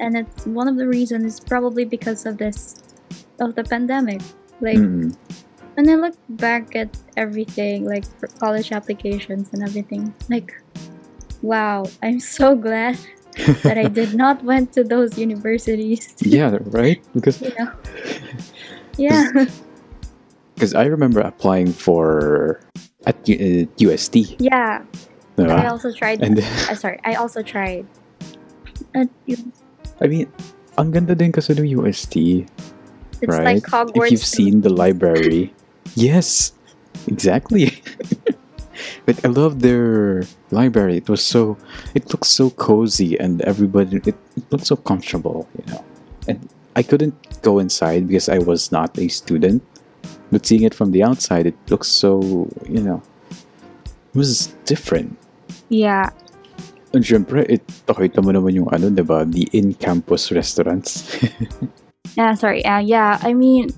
[0.00, 2.76] and it's one of the reasons is probably because of this
[3.40, 4.20] of the pandemic.
[4.60, 5.16] Like mm,
[5.74, 8.04] when I look back at everything, like
[8.38, 10.54] college applications and everything, like
[11.42, 12.98] wow, I'm so glad
[13.62, 16.14] that I did not went to those universities.
[16.20, 17.02] yeah, right.
[17.14, 17.72] Because you know.
[18.98, 19.44] Yeah.
[20.54, 22.60] because I remember applying for
[23.04, 24.40] at uh, UST.
[24.40, 24.82] yeah.
[25.36, 25.52] diba?
[25.52, 26.22] I also tried.
[26.22, 27.86] And uh, sorry, I also tried.
[28.94, 29.52] At, U-
[30.00, 30.28] I mean,
[30.76, 32.44] ang ganda din kasi ng UST,
[33.20, 33.56] it's right?
[33.56, 34.06] like Hogwarts.
[34.06, 35.54] if you've seen the library,
[35.94, 36.52] yes,
[37.08, 37.80] exactly.
[39.06, 40.98] like I love their library.
[40.98, 41.56] It was so,
[41.94, 45.84] it looked so cozy, and everybody, it, it looked so comfortable, you know.
[46.28, 49.62] And I couldn't go inside because I was not a student.
[50.30, 55.16] But seeing it from the outside, it looks so, you know, it was different.
[55.68, 56.10] Yeah.
[56.96, 59.28] And syempre, it, pakita mo naman yung ano, diba?
[59.28, 61.04] The in-campus restaurants.
[62.16, 62.32] Yeah.
[62.32, 62.64] Sorry.
[62.64, 63.18] Uh, yeah.
[63.20, 63.68] I mean,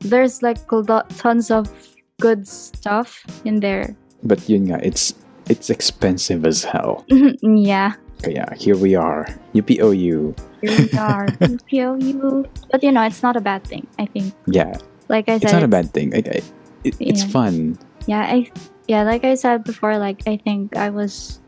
[0.00, 0.58] there's like
[1.14, 1.70] tons of
[2.18, 3.94] good stuff in there.
[4.24, 5.14] but yun nga, it's
[5.46, 7.04] it's expensive as hell.
[7.44, 7.94] yeah.
[8.24, 10.34] Kaya here we are, UPOU.
[10.64, 11.26] Here we are.
[11.44, 12.48] UPOU.
[12.72, 13.86] But you know, it's not a bad thing.
[14.00, 14.34] I think.
[14.50, 14.74] Yeah,
[15.06, 16.10] Like I said, it's not a bad thing.
[16.10, 16.40] Like, I,
[16.82, 17.78] it, it's fun.
[18.10, 18.26] yeah.
[18.26, 18.50] I
[18.88, 19.04] yeah.
[19.04, 21.38] Like I said before, like I think I was,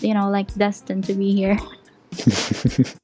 [0.00, 1.58] you know, like destined to be here.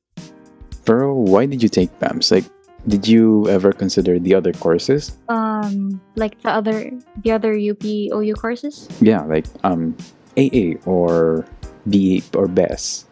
[0.85, 2.31] Pero why did you take BAMS?
[2.31, 2.45] Like,
[2.89, 5.17] did you ever consider the other courses?
[5.29, 6.91] Um, like the other
[7.23, 8.89] the other UPOU courses.
[9.01, 9.95] Yeah, like um,
[10.37, 11.47] AA or
[11.89, 13.07] B or BES.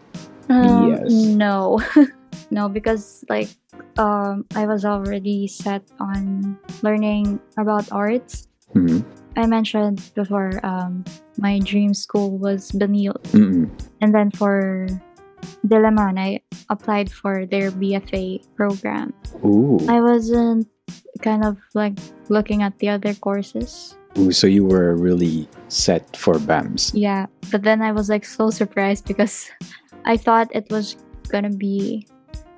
[0.48, 1.12] Um, Yes.
[1.12, 1.80] No,
[2.50, 3.48] no, because like
[3.98, 8.47] um, I was already set on learning about arts.
[8.74, 9.04] Mhm.
[9.36, 11.04] I mentioned before, um,
[11.38, 13.70] my dream school was Benilde, Mm-mm.
[14.00, 14.88] and then for
[15.66, 16.40] Diliman, I
[16.70, 19.14] applied for their BFA program.
[19.44, 19.78] Ooh.
[19.88, 20.66] I wasn't
[21.22, 21.94] kind of like
[22.28, 23.94] looking at the other courses.
[24.18, 26.90] Ooh, so you were really set for BAMS.
[26.94, 29.46] Yeah, but then I was like so surprised because
[30.04, 30.96] I thought it was
[31.28, 32.06] gonna be,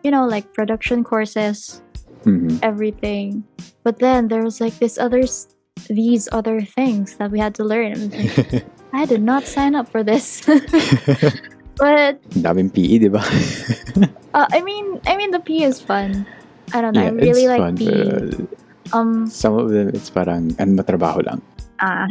[0.03, 1.83] you know, like production courses,
[2.25, 2.57] Mhm.
[2.63, 3.45] everything.
[3.85, 5.49] But then there was like this others,
[5.89, 8.13] these other things that we had to learn.
[8.13, 10.45] I like, I did not sign up for this.
[11.77, 13.23] but Daming PE, di ba?
[14.35, 16.27] uh, I mean, I mean the P is fun.
[16.73, 17.07] I don't know.
[17.07, 17.77] I really it's like fun.
[17.77, 17.87] P.
[17.87, 18.49] pero
[18.93, 21.39] Um, some of them, it's parang, and matrabaho lang.
[21.79, 22.11] Ah,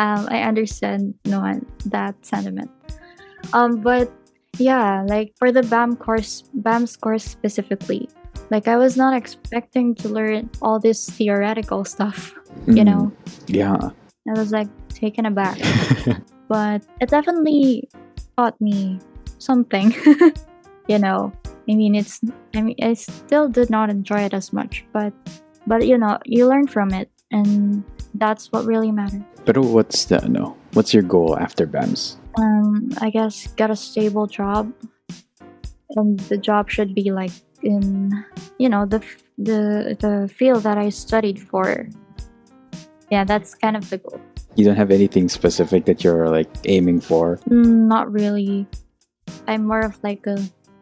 [0.00, 1.60] um, I understand no one
[1.92, 2.72] that sentiment.
[3.52, 4.08] Um, but
[4.56, 8.08] yeah, like for the BAM course, BAM's course specifically,
[8.50, 12.34] like I was not expecting to learn all this theoretical stuff.
[12.66, 13.12] You Mm, know,
[13.46, 13.76] Yeah.
[14.28, 15.58] I was like taken aback,
[16.48, 17.88] but it definitely
[18.38, 19.00] taught me
[19.38, 19.92] something.
[20.88, 21.32] you know,
[21.68, 22.20] I mean, it's
[22.54, 25.12] I mean, I still did not enjoy it as much, but
[25.66, 27.84] but you know, you learn from it, and
[28.14, 29.22] that's what really matters.
[29.44, 32.16] But what's the, no, what's your goal after BAMS?
[32.36, 34.66] um i guess get a stable job
[35.90, 37.30] and the job should be like
[37.64, 38.12] in
[38.58, 39.00] you know the
[39.38, 41.88] the the field that i studied for
[43.10, 44.20] yeah that's kind of the goal
[44.54, 47.42] You don't have anything specific that you're like aiming for?
[47.50, 48.68] Mm, not really
[49.50, 50.38] i'm more of like a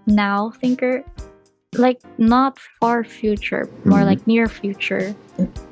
[0.06, 1.00] now thinker
[1.80, 4.10] like not far future more Mhm.
[4.12, 5.14] like near future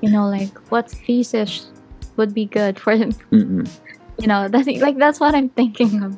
[0.01, 1.69] you know like what thesis
[2.17, 3.69] would be good for them Mm-mm.
[4.17, 6.17] you know that's like that's what i'm thinking of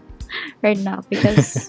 [0.63, 1.67] right now because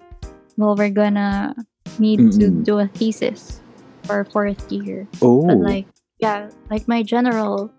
[0.56, 1.54] well we're gonna
[1.98, 2.64] need to Mm-mm.
[2.64, 3.60] do a thesis
[4.04, 5.86] for fourth year Oh, but like
[6.18, 7.72] yeah like my general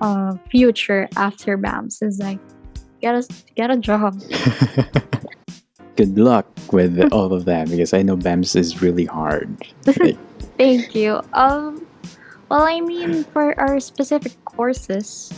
[0.00, 2.38] uh future after bams is like
[3.00, 3.22] get a
[3.54, 4.20] get a job
[5.96, 9.50] good luck with all of that because I know BAMS is really hard.
[9.84, 10.16] Like,
[10.58, 11.86] thank you um
[12.48, 15.30] well i mean for our specific courses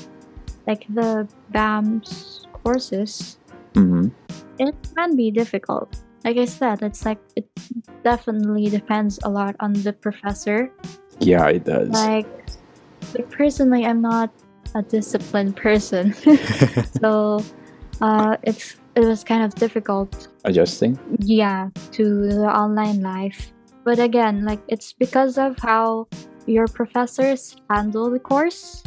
[0.66, 3.38] like the bams courses
[3.74, 4.12] mhm.
[4.58, 5.88] it can be difficult.
[6.24, 7.48] Like I said, it's like it
[8.04, 10.70] definitely depends a lot on the professor.
[11.18, 11.88] Yeah, it does.
[11.88, 12.28] Like,
[13.14, 14.30] like personally, I'm not
[14.74, 16.12] a disciplined person,
[17.00, 17.42] so
[18.00, 20.98] uh, it's it was kind of difficult, Adjusting?
[21.20, 23.52] yeah, to the online life.
[23.84, 26.08] But again, like it's because of how
[26.46, 28.82] your professors handle the course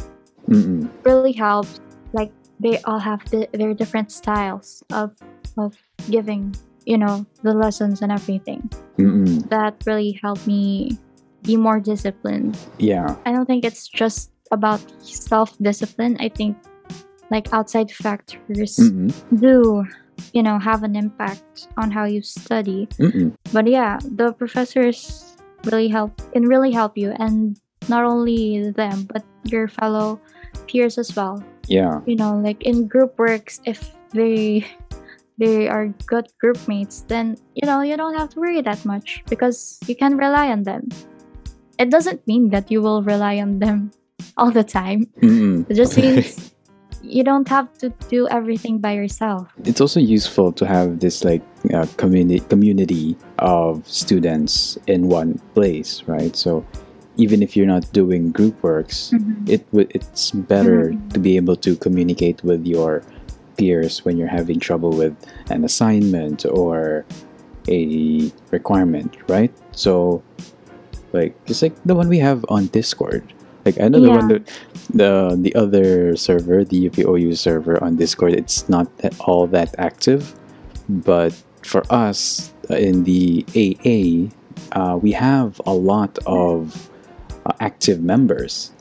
[0.48, 0.88] Mm-mm.
[1.04, 1.80] really helps
[2.12, 5.16] like they all have the, their different styles of
[5.56, 5.74] of
[6.10, 6.54] giving
[6.86, 8.68] you know the lessons and everything
[8.98, 9.48] Mm-mm.
[9.48, 10.98] that really helped me
[11.42, 13.16] be more disciplined Yeah.
[13.26, 16.56] i don't think it's just about self-discipline i think
[17.30, 19.12] like outside factors Mm-mm.
[19.40, 19.84] do
[20.32, 23.34] you know have an impact on how you study Mm-mm.
[23.52, 27.58] but yeah the professors really help can really help you and
[27.88, 30.20] not only them but your fellow
[30.68, 32.00] peers as well Yeah.
[32.06, 33.80] you know like in group works if
[34.12, 34.64] they
[35.38, 39.22] they are good group mates then you know you don't have to worry that much
[39.28, 40.88] because you can rely on them
[41.78, 43.90] it doesn't mean that you will rely on them
[44.36, 45.68] all the time Mm-mm.
[45.70, 46.52] it just means
[47.02, 51.42] you don't have to do everything by yourself it's also useful to have this like
[51.74, 56.34] uh, community community of students in one place, right?
[56.36, 56.64] So
[57.16, 59.12] even if you're not doing group works,
[59.46, 61.12] it would it's better Mhm.
[61.12, 63.02] to be able to communicate with your
[63.56, 65.16] peers when you're having trouble with
[65.50, 67.04] an assignment or
[67.68, 69.52] a requirement, right?
[69.72, 70.22] So
[71.12, 73.32] like it's like the one we have on Discord.
[73.64, 74.44] Like I know the one that
[74.92, 78.90] the the other server, the UPOU server on Discord, it's not
[79.20, 80.34] all that active,
[80.88, 81.32] but
[81.62, 84.28] for us uh, in the AA,
[84.78, 86.90] uh, we have a lot of
[87.46, 88.72] uh, active members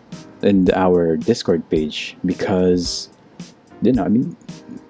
[0.42, 3.12] in our Discord page because
[3.84, 4.36] you know I mean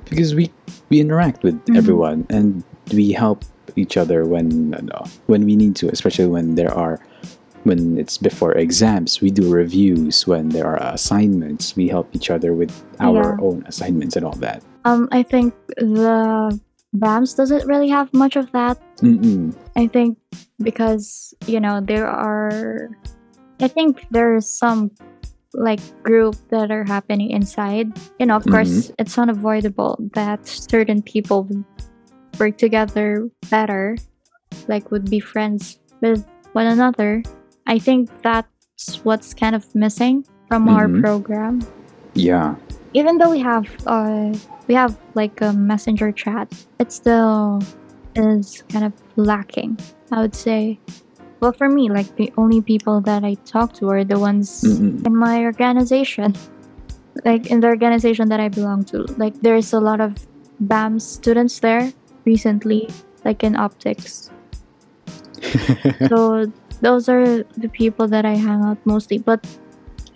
[0.09, 0.51] because we
[0.89, 1.77] we interact with Mhm.
[1.77, 2.63] everyone and
[2.93, 3.43] we help
[3.75, 6.99] each other when uh, when we need to, especially when there are
[7.63, 12.51] when it's before exams we do reviews when there are assignments we help each other
[12.53, 12.69] with
[12.99, 13.45] our Yeah.
[13.47, 16.59] own assignments and all that um i think the
[16.91, 19.55] bams doesn't really have much of that Mm-mm.
[19.79, 20.19] I think
[20.59, 22.91] because you know there are
[23.63, 24.91] I think there's some
[25.53, 27.91] like group that are happening inside.
[28.19, 31.47] You know, of course it's unavoidable that certain people
[32.39, 33.97] work together better,
[34.67, 37.23] like would be friends with one another.
[37.67, 41.01] I think that's what's kind of missing from our Mhm.
[41.01, 41.61] program.
[42.15, 42.55] yeah
[42.93, 44.29] Even though we have uh
[44.69, 46.47] we have like a messenger chat,
[46.79, 47.59] it still
[48.15, 49.77] is kind of lacking,
[50.11, 50.79] I would say.
[51.43, 55.05] Well, for me, like the only people that I talk to are the ones Mm-mm.
[55.05, 56.39] in my organization,
[57.25, 59.03] like in the organization that I belong to.
[59.19, 60.15] Like, there's a lot of
[60.61, 61.91] BAM students there
[62.23, 62.87] recently,
[63.25, 64.31] like in optics.
[66.07, 66.47] So,
[66.79, 69.43] those are the people that I hang out mostly, but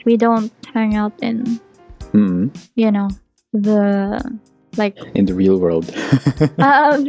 [0.05, 1.59] we don't hang out in,
[2.15, 2.55] Mm-mm.
[2.75, 3.11] you know,
[3.51, 4.23] the
[4.78, 5.89] like in the real world
[6.59, 7.05] um,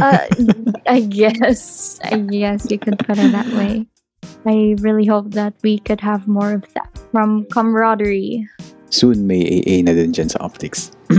[0.00, 0.26] uh,
[0.86, 3.86] I guess, I guess you could put it that way.
[4.46, 8.48] I really hope that we could have more of that from camaraderie.
[8.92, 10.92] soon may AA na din dyan sa optics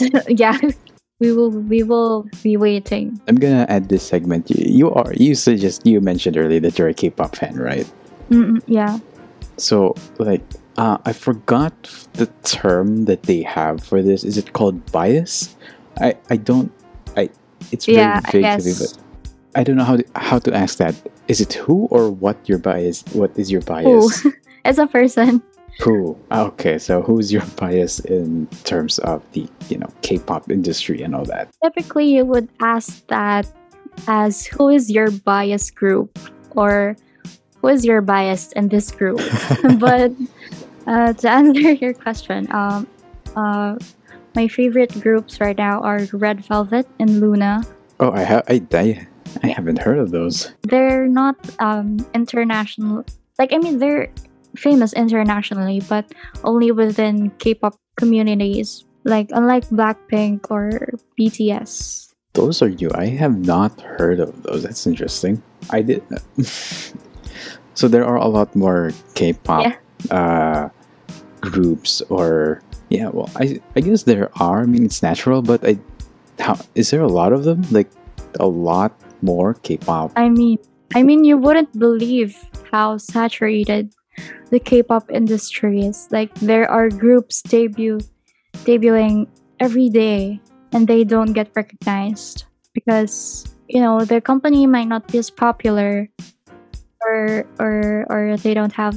[0.28, 0.56] yeah,
[1.20, 3.20] we will, we will be waiting.
[3.28, 4.48] I'm gonna add this segment.
[4.48, 7.88] You, you are you suggest you mentioned earlier that you're a K-pop fan, right?
[8.30, 9.00] Mm-mm, yeah,
[9.60, 10.42] So like
[10.76, 11.74] uh, I forgot
[12.14, 14.24] the term that they have for this.
[14.24, 15.56] Is it called bias?
[16.00, 16.72] I I don't
[17.16, 17.30] I
[17.72, 18.98] it's very Yeah, I vague to me, but
[19.54, 20.94] I don't know how to, how to ask that.
[21.28, 23.04] Is it who or what your bias?
[23.12, 24.20] What is your bias?
[24.22, 24.32] who?
[24.64, 25.42] As a person,
[25.80, 26.18] Who?
[26.30, 31.24] Okay, so who's your bias in terms of the you know K-pop industry and all
[31.24, 31.48] that?
[31.62, 33.50] typically you would ask that
[34.06, 36.18] as who is your bias group
[36.52, 36.96] or
[37.60, 39.20] who is your bias in this group.
[39.78, 40.12] but
[40.90, 42.86] uh, to answer your question, um,
[43.38, 43.78] uh,
[44.34, 47.62] my favorite groups right now are Red Velvet and Loona.
[48.02, 49.06] Oh, I have I, I
[49.42, 50.52] I haven't heard of those.
[50.66, 53.04] They're not um, international.
[53.38, 54.10] Like I mean, they're
[54.56, 56.10] famous internationally, but
[56.42, 58.84] only within K-pop communities.
[59.04, 62.12] Like unlike Blackpink or BTS.
[62.34, 62.90] Those are you.
[62.94, 64.62] I have not heard of those.
[64.62, 65.42] That's interesting.
[65.70, 66.02] I did.
[67.74, 69.76] so there are a lot more K-pop Yeah.
[70.14, 70.68] uh,
[71.40, 73.08] groups, or yeah.
[73.08, 74.62] Well, I I guess there are.
[74.62, 75.78] I mean, it's natural, but I
[76.38, 77.62] how is there a lot of them?
[77.70, 77.90] Like
[78.38, 80.12] a lot more K-pop.
[80.16, 80.58] I mean,
[80.94, 82.36] I mean, you wouldn't believe
[82.70, 83.94] how saturated
[84.50, 86.08] the K-pop industry is.
[86.10, 88.00] Like, there are groups debut
[88.64, 89.28] debuting
[89.60, 90.40] every day,
[90.72, 96.08] and they don't get recognized because you know their company might not be as popular,
[97.06, 98.96] or or or they don't have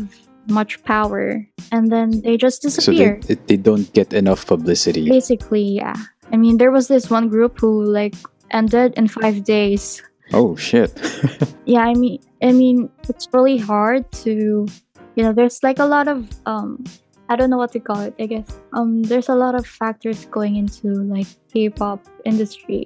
[0.50, 3.20] much power, and then they just disappear.
[3.22, 5.10] So they they don't get enough publicity.
[5.10, 5.96] Basically, yeah.
[6.32, 8.16] I mean, there was this one group who like
[8.52, 10.02] ended in five days.
[10.32, 10.94] Oh shit.
[11.66, 14.68] yeah i mean i mean it's really hard to
[15.16, 16.84] you know there's like a lot of um
[17.30, 18.14] I don't know what to call it.
[18.20, 22.84] I guess um, there's a lot of factors going into like K-pop industry,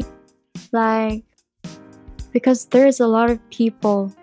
[0.72, 1.26] like
[2.32, 4.14] because there's a lot of people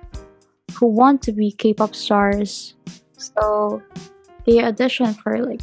[0.79, 2.75] who want to be K-pop stars,
[3.37, 3.81] so
[4.47, 5.63] they audition for like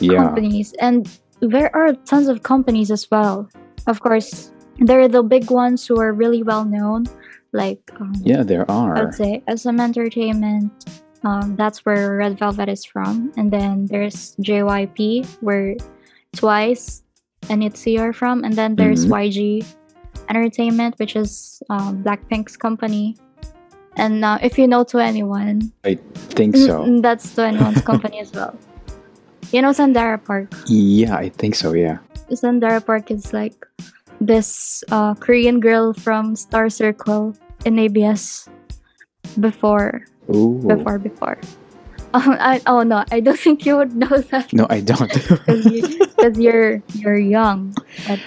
[0.00, 0.18] Yeah.
[0.24, 1.06] companies, and
[1.40, 3.48] there are tons of companies as well.
[3.86, 7.06] Of course, there are the big ones who are really well known,
[7.52, 8.96] like um, Yeah, there are.
[8.98, 10.72] I'd say SM Entertainment.
[11.24, 15.74] Um, that's where Red Velvet is from, and then there's JYP, where
[16.36, 17.02] Twice
[17.48, 19.10] and ITZY are from, and then there's Mhm.
[19.10, 19.64] YG
[20.28, 23.16] Entertainment, which is um, Blackpink's company.
[23.96, 25.94] And uh, if you know 2NE1, i
[26.36, 26.84] think so.
[26.84, 28.52] mm, that's 2NE1's company as well.
[29.52, 30.52] You know Sandara Park.
[30.66, 31.72] Yeah, I think so.
[31.72, 31.98] Yeah.
[32.30, 33.54] Sandara Park is like
[34.20, 37.34] this uh, Korean girl from Star Circle
[37.64, 38.48] in ABS
[39.40, 40.60] before Ooh.
[40.66, 41.38] before before.
[42.14, 45.12] Oh, I, oh no, I don't think you would know that No, I don't.
[45.12, 45.84] because you,
[46.16, 47.74] cause you're you're young.
[48.08, 48.20] But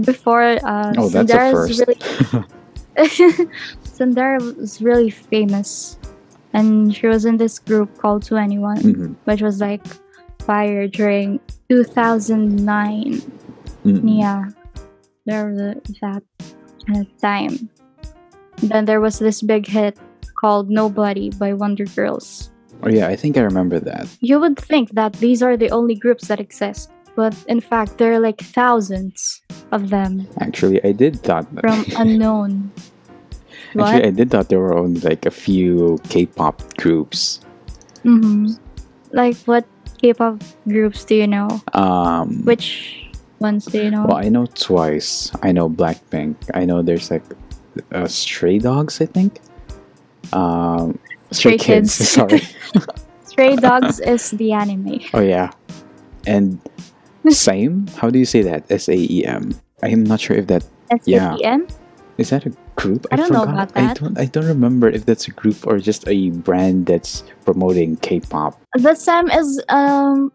[0.00, 1.84] before, uh, oh, Sandara's first.
[1.84, 2.00] really
[3.92, 5.98] Sandara was really famous,
[6.52, 9.84] and she was in this group called 2NE1, Mhm, which was like
[10.46, 11.38] fire during
[11.68, 13.20] 2009.
[13.84, 14.18] mhm.
[14.18, 14.44] Yeah,
[15.26, 16.22] there was a, that
[16.86, 17.68] kind of time.
[18.62, 19.98] Then there was this big hit
[20.40, 22.50] called Nobody by Wonder Girls.
[22.82, 24.08] Oh yeah, I think I remember that.
[24.20, 28.12] You would think that these are the only groups that exist, but in fact, there
[28.14, 31.46] are like thousands of them Actually, I did thought.
[31.60, 32.70] from unknown.
[33.80, 37.40] Actually, I did thought there were only like a few K-pop groups.
[38.02, 38.52] hmm
[39.12, 39.64] Like, what
[40.00, 41.48] K-pop groups do you know?
[41.72, 43.06] Um, Which
[43.40, 44.06] ones do you know?
[44.06, 45.30] well, I know Twice.
[45.42, 46.36] I know Blackpink.
[46.54, 47.24] I know there's like
[47.92, 49.00] uh, Stray Dogs.
[49.00, 49.40] I think.
[50.32, 50.98] Um,
[51.30, 51.96] Stray, Stray Kids.
[51.98, 52.08] Kids.
[52.16, 52.42] Sorry.
[53.24, 55.00] Stray Dogs is the anime.
[55.14, 55.50] Oh yeah,
[56.26, 56.60] and
[57.30, 57.86] same.
[57.96, 58.64] How do you say that?
[58.70, 59.54] S A E M.
[59.82, 60.64] I am not sure if that
[61.06, 61.32] Yeah.
[61.34, 61.66] S-A-E-M?
[62.18, 63.06] is that a group.
[63.10, 63.70] I don't know forgot.
[63.70, 64.18] about I don't.
[64.18, 68.60] I don't remember if that's a group or just a brand that's promoting K-pop.
[68.74, 70.32] The Saem is um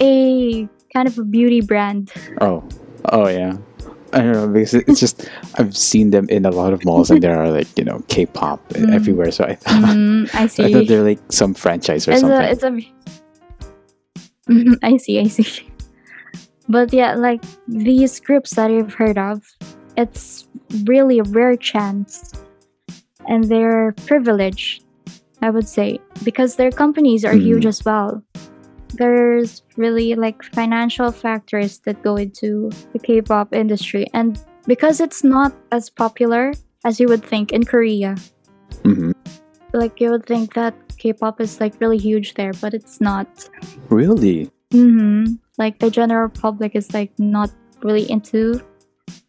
[0.00, 2.12] a kind of a beauty brand.
[2.40, 2.62] Oh,
[3.10, 3.56] oh yeah.
[4.14, 7.22] I don't know because it's just I've seen them in a lot of malls and
[7.22, 8.92] there are like you know K-pop Mm.
[8.92, 9.30] everywhere.
[9.32, 12.38] So I thought Mm, I I thought they're like some franchise or it's something.
[12.38, 12.72] a it's a
[14.82, 15.66] I see, I see.
[16.68, 19.42] But yeah, like these groups that you've heard of,
[19.96, 20.46] it's
[20.84, 22.32] really a rare chance
[23.28, 24.84] and they're privileged,
[25.40, 27.68] I would say, because their companies are huge Mhm.
[27.68, 28.22] as well.
[28.94, 35.24] There's really like financial factors that go into the K pop industry, and because it's
[35.24, 36.52] not as popular
[36.84, 38.16] as you would think in Korea,
[38.84, 39.14] Mhm.
[39.72, 43.26] like you would think that K-pop is like really huge there, but it's not.
[43.90, 44.50] Really?
[44.70, 45.34] Mm-hmm.
[45.58, 47.50] Like the general public is like not
[47.82, 48.60] really into.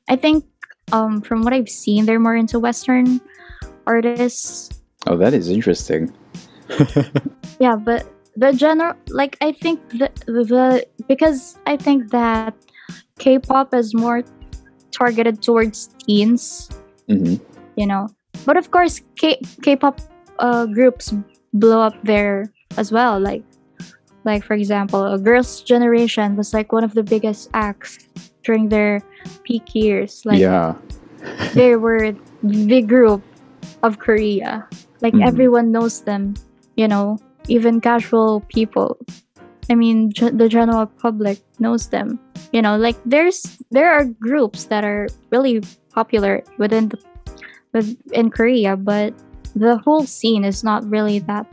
[0.08, 0.46] I think
[0.94, 3.20] um from what I've seen, they're more into Western
[3.86, 4.70] artists.
[5.08, 6.14] Oh, that is interesting.
[7.60, 12.56] Yeah, but the general like I think the the because I think that
[13.20, 14.24] K-pop is more
[14.92, 16.70] targeted towards teens.
[17.08, 17.36] hmm
[17.76, 18.08] you know.
[18.46, 20.02] But of course, K K-pop
[20.40, 21.14] uh, groups
[21.54, 23.20] blow up there as well.
[23.20, 23.44] Like,
[24.26, 27.98] like for example, a Girls' Generation was like one of the biggest acts
[28.44, 29.02] during their
[29.44, 30.22] peak years.
[30.26, 30.76] Like, yeah.
[31.54, 32.14] they were
[32.44, 33.24] the group
[33.84, 34.68] of Korea.
[35.02, 35.28] Like Mhm.
[35.28, 36.36] everyone knows them.
[36.76, 37.18] You know,
[37.48, 38.98] even casual people.
[39.70, 42.20] I mean, ge- the general public knows them.
[42.52, 45.64] You know, like there's there are groups that are really
[45.96, 47.00] popular within the
[47.74, 49.14] with in Korea, but
[49.56, 51.48] the whole scene is not really that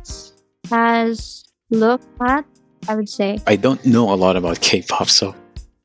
[0.73, 2.45] as looked at.
[2.89, 3.39] I would say.
[3.47, 5.35] I don't know a lot about K-pop, so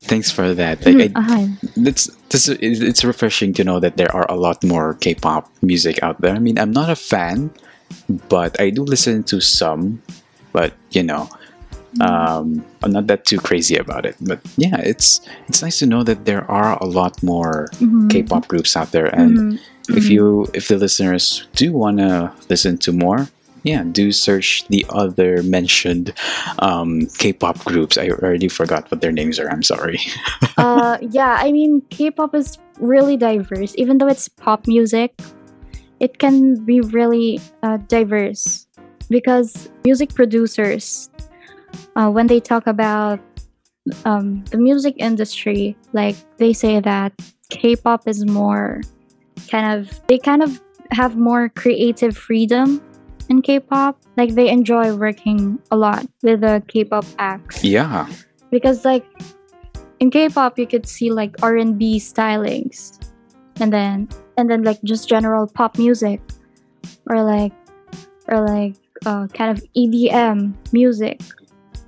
[0.06, 0.84] thanks for that.
[0.86, 1.46] Like, I, Uh-huh.
[1.76, 6.20] it's this it's refreshing to know that there are a lot more K-pop music out
[6.20, 6.34] there.
[6.34, 7.50] I mean, I'm not a fan,
[8.28, 10.02] but I do listen to some.
[10.52, 11.28] But you know,
[12.00, 14.16] um, I'm not that too crazy about it.
[14.20, 18.10] But yeah, it's it's nice to know that there are a lot more Mhm.
[18.10, 19.58] K-pop groups out there, and Mhm.
[19.96, 20.10] if Mhm.
[20.10, 23.28] you if the listeners do want to listen to more
[23.66, 26.14] yeah do search the other mentioned
[26.60, 27.98] um, k-pop groups.
[27.98, 29.50] I already forgot what their names are.
[29.50, 30.00] I'm sorry.
[30.56, 33.74] Uh yeah i mean k-pop is really diverse.
[33.76, 35.12] Even though it's pop music
[36.00, 38.66] it can be really uh, diverse
[39.10, 41.10] because music producers
[41.96, 43.20] uh, when they talk about
[44.04, 47.12] um, the music industry like they say that
[47.50, 48.80] k-pop is more
[49.48, 50.60] kind of they kind of
[50.90, 52.80] have more creative freedom
[53.28, 53.98] in K-pop.
[54.16, 58.06] Like they enjoy working a lot with the K-pop acts Yeah.
[58.50, 59.04] because like
[60.00, 62.98] in K-pop you could see like R&B stylings
[63.60, 66.20] and then and then like just general pop music
[67.08, 67.52] or like
[68.28, 68.74] or like
[69.06, 71.20] uh, kind of EDM music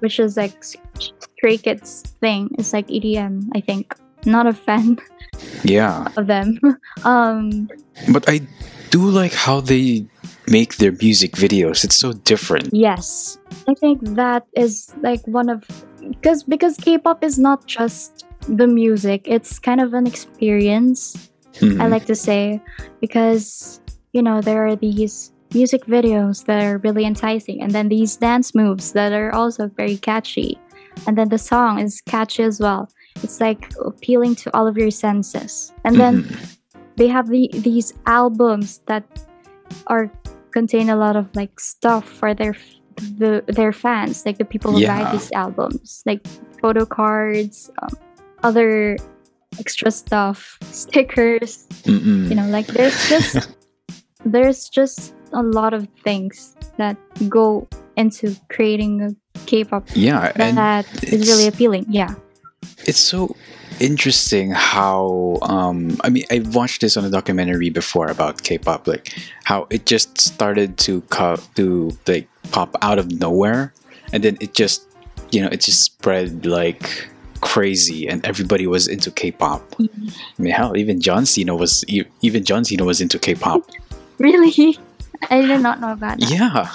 [0.01, 3.95] which is like Stray Kids thing it's like EDM I think
[4.27, 4.99] not a fan
[5.65, 6.09] Yeah.
[6.17, 6.59] of them
[7.05, 7.69] um
[8.13, 8.41] But I
[8.91, 10.07] do like how they
[10.51, 11.85] make their music videos.
[11.85, 12.69] It's so different.
[12.73, 13.39] yes
[13.69, 15.65] I think that is like one of
[16.01, 21.01] because because K-pop is not just the music it's kind of an experience
[21.61, 21.81] Mhm.
[21.83, 22.61] I like to say
[23.01, 23.81] because
[24.13, 28.55] you know there are these music videos that are really enticing and then these dance
[28.55, 30.57] moves that are also very catchy
[31.07, 32.89] and then the song is catchy as well
[33.25, 36.57] it's like appealing to all of your senses and then Mhm.
[36.97, 39.05] they have the, these albums that
[39.89, 40.11] are
[40.59, 42.55] contain a lot of like stuff for their
[43.23, 46.21] the their fans like the people who buy these albums like
[46.61, 47.95] photo cards um,
[48.43, 48.99] other
[49.63, 52.27] extra stuff stickers Mm-mm.
[52.29, 53.55] you know like there's just
[54.35, 56.97] there's just a lot of things that
[57.29, 59.11] go into creating a
[59.47, 62.15] k-pop yeah, and that is really appealing yeah
[62.83, 63.31] it's so
[63.81, 69.15] interesting how um i mean i've watched this on a documentary before about k-pop like
[69.45, 73.73] how it just started to co- to like pop out of nowhere
[74.13, 74.87] and then it just
[75.31, 77.09] you know it just spread like
[77.41, 79.63] crazy and everybody was into k-pop.
[79.81, 79.87] I
[80.43, 81.85] mean hell even john cena was
[82.21, 83.63] even john cena was into k-pop.
[84.19, 84.77] Really?
[85.31, 86.29] I did not know about that.
[86.31, 86.67] Yeah.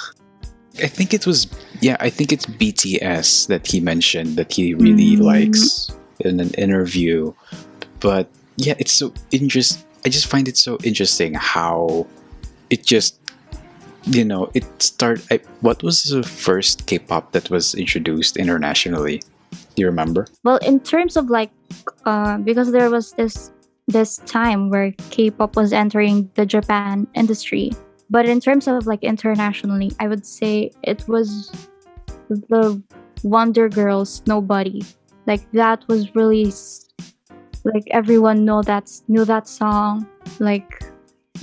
[0.81, 1.47] I think it was
[1.81, 5.21] yeah i think it's bts that he mentioned that he really Mm.
[5.21, 5.89] likes
[6.19, 7.33] in an interview.
[7.99, 12.05] But yeah it's so interest i just find it so interesting how
[12.69, 13.19] it just
[14.05, 19.21] you know it start I, what was the first k-pop that was introduced internationally?
[19.75, 20.27] Do you remember?
[20.43, 21.51] Well in terms of like
[22.05, 23.51] uh because there was this
[23.87, 27.71] this time where k-pop was entering the japan industry.
[28.09, 31.49] But in terms of like internationally i would say it was
[32.27, 32.83] the
[33.23, 34.83] wonder girls nobody
[35.27, 36.89] like that was really s-
[37.63, 40.07] like everyone know that knew that song.
[40.39, 40.83] Like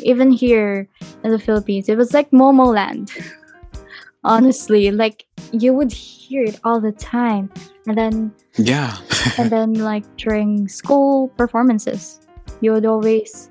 [0.03, 0.89] even here
[1.25, 3.11] in the philippines it was like momoland
[4.25, 7.51] honestly like you would hear it all the time.
[7.87, 8.97] And then yeah.
[9.39, 12.21] and then like during school performances
[12.61, 13.51] you would always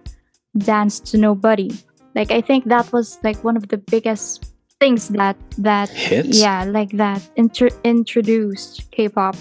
[0.58, 1.72] dance to nobody.
[2.16, 6.40] Like i think that was like one of the biggest things that that hits?
[6.40, 9.36] yeah like that inter- introduced k-pop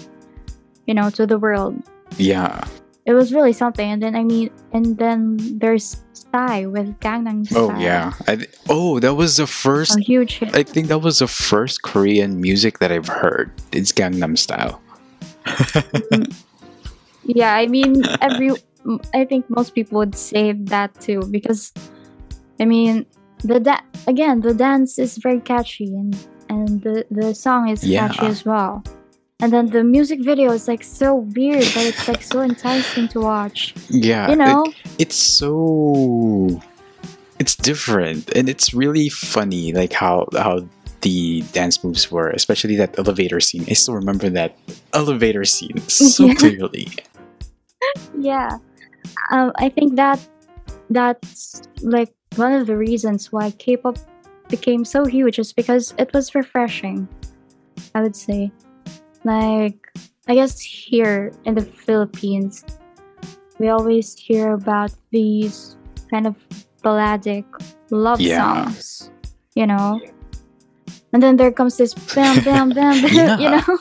[0.89, 1.77] you know to the world
[2.17, 2.65] yeah
[3.05, 7.69] it was really something and then i mean and then there's Psy with gangnam oh,
[7.69, 7.71] Style.
[7.71, 8.33] oh yeah I,
[8.73, 12.41] oh that was the first a huge hit I think that was the first Korean
[12.41, 13.49] music that I've heard.
[13.71, 14.81] It's Gangnam Style.
[15.45, 16.33] Mm.
[17.23, 18.53] yeah i mean every
[19.13, 21.73] I think most people would say that too because
[22.59, 23.05] i mean
[23.45, 26.13] the da- again the dance is very catchy and
[26.49, 28.09] and the the song is Yeah.
[28.09, 28.81] catchy as well
[29.41, 33.19] and then the music video is like so weird but it's like so enticing to
[33.21, 36.59] watch Yeah, you know it- it's so
[37.39, 40.67] it's different and it's really funny like how how
[41.01, 43.63] the dance moves were, especially that elevator scene.
[43.69, 44.57] I still remember that
[44.91, 46.33] elevator scene so Yeah.
[46.35, 46.89] clearly.
[48.19, 48.57] yeah
[49.31, 50.19] um, i think that
[50.89, 53.95] that's like one of the reasons why k-pop
[54.49, 57.07] became so huge is because it was refreshing
[57.95, 58.51] i would say
[59.23, 59.77] like
[60.27, 62.63] i guess here in the philippines
[63.59, 65.75] we always hear about these
[66.09, 66.35] kind of
[66.81, 67.45] balladic
[67.91, 68.39] love Yeah.
[68.39, 69.11] songs
[69.55, 69.99] you know?
[71.11, 73.37] And then there comes this bam bam bam, bam Yeah.
[73.43, 73.77] you know?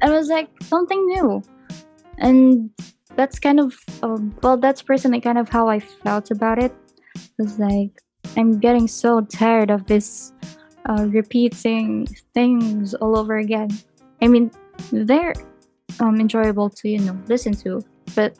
[0.00, 1.42] It was like something new.
[2.18, 2.70] And
[3.16, 6.72] that's kind of um, well that's personally kind of how i felt about it.
[7.16, 8.00] It was like
[8.36, 10.32] i'm getting so tired of this
[10.88, 13.68] uh, repeating things all over again
[14.22, 14.50] i mean
[14.92, 15.34] they're
[16.00, 17.80] um, enjoyable to you know listen to
[18.14, 18.36] but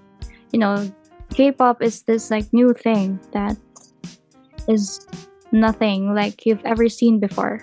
[0.52, 0.76] you know
[1.30, 3.56] k-pop is this like new thing that
[4.68, 5.06] is
[5.52, 7.62] nothing like you've ever seen before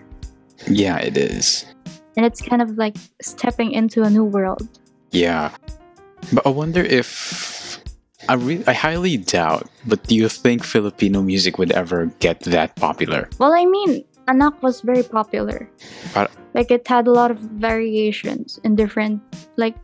[0.68, 1.66] Yeah, it is.
[2.16, 4.64] and it's kind of like stepping into a new world
[5.12, 5.52] Yeah.
[6.32, 7.78] But I wonder if
[8.32, 12.74] I re- I highly doubt, but do you think Filipino music would ever get that
[12.80, 13.28] popular?
[13.38, 15.68] Well, I mean, Anak was very popular.
[16.16, 19.22] But- like it had a lot of variations in different
[19.58, 19.76] like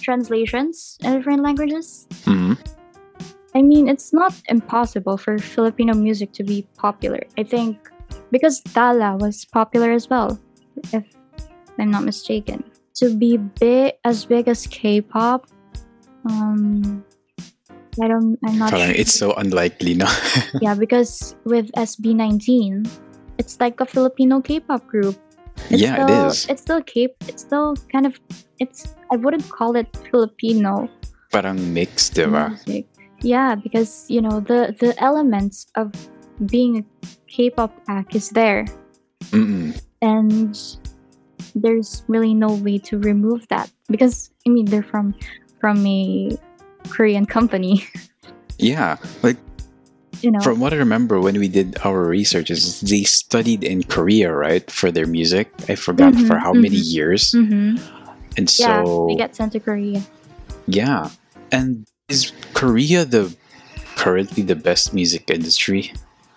[0.00, 2.06] translations in different languages.
[2.24, 2.54] hmm
[3.54, 7.22] I mean, it's not impossible for Filipino music to be popular.
[7.38, 7.78] I think
[8.34, 10.40] because Tala was popular as well,
[10.92, 11.06] if
[11.78, 12.64] I'm not mistaken.
[12.98, 15.46] To be big as big as K-pop,
[16.26, 17.04] um,
[18.02, 18.38] I don't.
[18.46, 18.70] I'm not.
[18.70, 19.00] Parang sure.
[19.00, 20.06] it's so unlikely, no?
[20.62, 22.86] yeah, because with SB19,
[23.38, 25.18] it's like a Filipino K-pop group.
[25.70, 26.46] It's yeah, still, it is.
[26.48, 27.08] It's still K.
[27.28, 28.20] It's still kind of.
[28.58, 28.94] It's.
[29.10, 30.88] I wouldn't call it Filipino
[31.32, 32.50] Parang mix, diba?
[32.54, 32.86] music.
[33.22, 35.90] Yeah, because you know the the elements of
[36.46, 36.84] being a
[37.26, 38.66] K-pop act is there,
[39.32, 39.72] Mm-mm.
[40.02, 40.54] and
[41.54, 45.14] there's really no way to remove that because I mean they're from
[45.60, 46.36] from a
[46.90, 47.86] Korean company,
[48.58, 49.38] Yeah, like
[50.22, 50.40] you know.
[50.40, 54.90] from what I remember when we did our researches, they studied in Korea, right, for
[54.90, 55.50] their music.
[55.68, 56.92] I forgot for Mhm, how many mhm.
[56.92, 57.32] years.
[57.32, 57.76] hmm
[58.36, 60.02] And Yeah, so, they get sent to Korea.
[60.66, 61.10] yeah.
[61.52, 63.34] And is Korea the
[63.96, 65.92] currently the best music industry?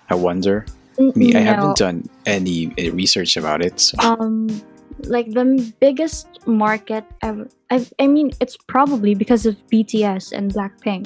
[0.10, 0.66] I wonder.
[1.00, 1.52] I mean, I No.
[1.58, 3.80] haven't done any uh, research about it.
[3.80, 3.98] So.
[4.00, 4.48] um
[5.06, 5.46] like the
[5.80, 11.06] biggest market ever I, I mean it's probably because of bts and blackpink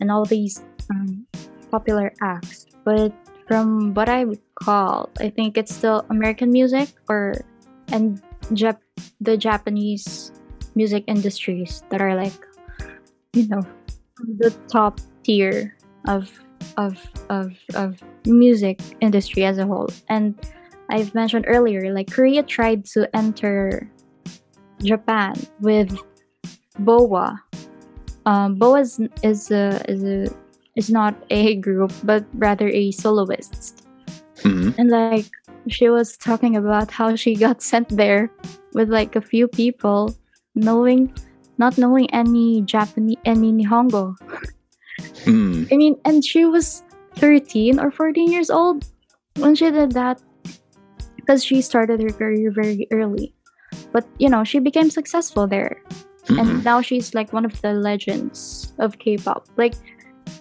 [0.00, 0.60] and all these
[0.90, 1.24] um,
[1.70, 3.12] popular acts but
[3.46, 7.34] from what i recall i think it's still american music or
[7.92, 8.84] and Jap-
[9.20, 10.32] the japanese
[10.74, 12.36] music industries that are like
[13.34, 13.62] you know
[14.38, 16.30] the top tier of
[16.76, 16.96] of
[17.28, 20.34] of of music industry as a whole and
[20.90, 23.90] I've mentioned earlier, like Korea tried to enter
[24.82, 25.96] Japan with
[26.78, 27.38] BoA.
[28.24, 30.34] Um, BoA is, is a is a
[30.78, 33.82] is not a group, but rather a soloist.
[34.46, 34.78] Mhm.
[34.78, 35.26] And like
[35.66, 38.30] she was talking about how she got sent there
[38.72, 40.14] with like a few people,
[40.54, 41.10] knowing
[41.58, 44.14] not knowing any Japanese any Nihongo.
[45.26, 45.66] Mm.
[45.72, 46.86] I mean, and she was
[47.18, 48.86] 13 or 14 years old
[49.42, 50.22] when she did that
[51.18, 53.34] because she started her career very early.
[53.90, 55.82] But you know, she became successful there,
[56.30, 56.38] Mm-mm.
[56.38, 59.50] and now she's like one of the legends of K-pop.
[59.58, 59.74] Like,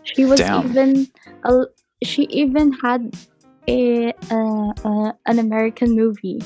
[0.03, 0.65] she was Damn.
[0.65, 1.07] even
[1.43, 1.65] a,
[2.03, 3.15] she even had
[3.69, 6.41] a, uh, uh, an American movie.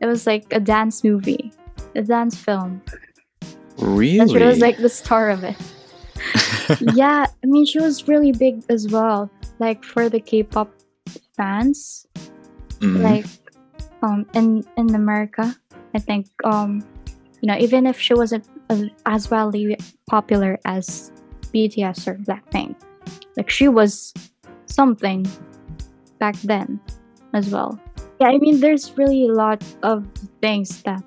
[0.00, 1.52] It was like a dance movie,
[1.94, 2.82] a dance film.
[3.78, 4.18] Really?
[4.18, 5.56] And she was like the star of it.
[6.80, 9.30] yeah, I mean, she was really big as well.
[9.58, 10.70] Like for the K-pop
[11.36, 12.06] fans,
[12.80, 13.02] Mhm.
[13.02, 13.26] like
[14.02, 15.54] um in in America,
[15.94, 16.82] I think um
[17.40, 19.78] you know even if she wasn't as, as widely
[20.10, 21.12] popular as
[21.52, 22.76] BTS or Blackpink,
[23.36, 24.12] like she was
[24.66, 25.26] something
[26.18, 26.80] back then
[27.34, 27.78] as well.
[28.20, 30.06] Yeah, I mean, there's really a lot of
[30.40, 31.02] things that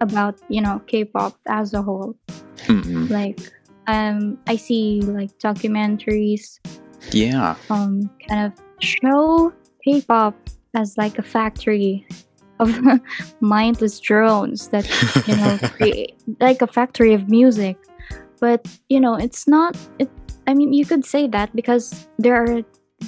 [0.00, 2.16] about you know K-pop as a whole
[2.66, 3.10] Mm-mm.
[3.10, 3.40] like
[3.86, 6.60] um i see like documentaries
[7.10, 7.56] yeah.
[7.70, 9.52] um kind of show
[9.84, 10.34] k-pop
[10.74, 12.06] as like a factory
[12.60, 12.78] of
[13.40, 14.86] mindless drones that
[15.26, 17.76] you know create like a factory of music
[18.42, 20.10] but you know it's not it
[20.50, 22.60] i mean you could say that because there are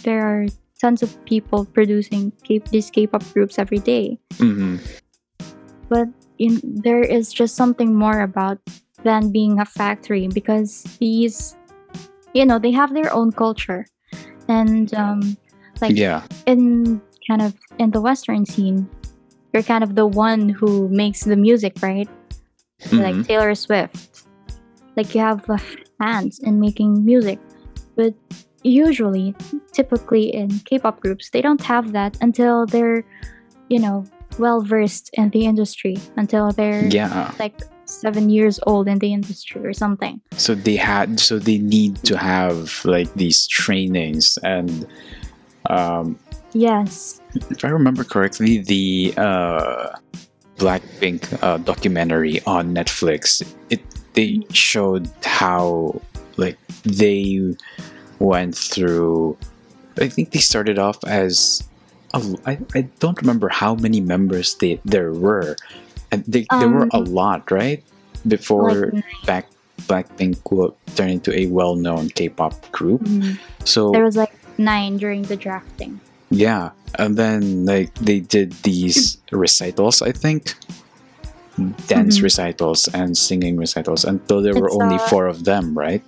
[0.07, 0.47] there are
[0.81, 4.19] tons of people producing K- these k-pop groups every day.
[4.39, 4.79] Hmm
[5.91, 6.09] but
[6.39, 8.59] in, there is just something more about
[9.05, 11.55] than being a factory because these
[12.33, 13.87] you know they have their own culture.
[14.49, 15.37] And um
[15.81, 16.23] like Yeah.
[16.47, 18.89] in kind of in the western scene
[19.53, 22.09] you're kind of the one who makes the music right?
[22.93, 23.27] Like Mhm.
[23.27, 24.14] taylor swift
[24.97, 25.59] like you have uh,
[26.01, 27.39] hands in making music
[27.97, 28.15] but
[28.63, 29.35] usually
[29.73, 33.05] typically in k-pop groups they don't have that until they're
[33.69, 34.05] you know
[34.39, 37.31] well versed in the industry until they're Yeah.
[37.39, 37.55] like
[37.87, 41.21] seven years old in the industry or something So they had.
[41.21, 44.87] So they need to have like these trainings and.
[45.71, 46.19] Um,
[46.53, 47.21] yes
[47.51, 49.89] if I remember correctly, the uh,
[50.57, 53.81] Blackpink uh, documentary on Netflix, it
[54.15, 56.01] they showed how
[56.37, 57.55] like they
[58.19, 59.37] went through.
[60.01, 61.63] I think they started off as
[62.15, 65.57] a, I, I don't remember how many members they there were,
[66.11, 67.83] and they, there were a Um, lot, right?
[68.27, 69.47] Before like Black
[69.87, 70.39] Blackpink
[70.97, 73.03] turned into a well-known K-pop group.
[73.03, 73.39] mhm.
[73.65, 76.01] So there was like nine during the drafting
[76.31, 80.55] yeah, and then like they did these recitals, I think,
[81.87, 82.23] dance Mhm.
[82.23, 86.03] recitals and singing recitals until there were It's, only uh, four of them, right?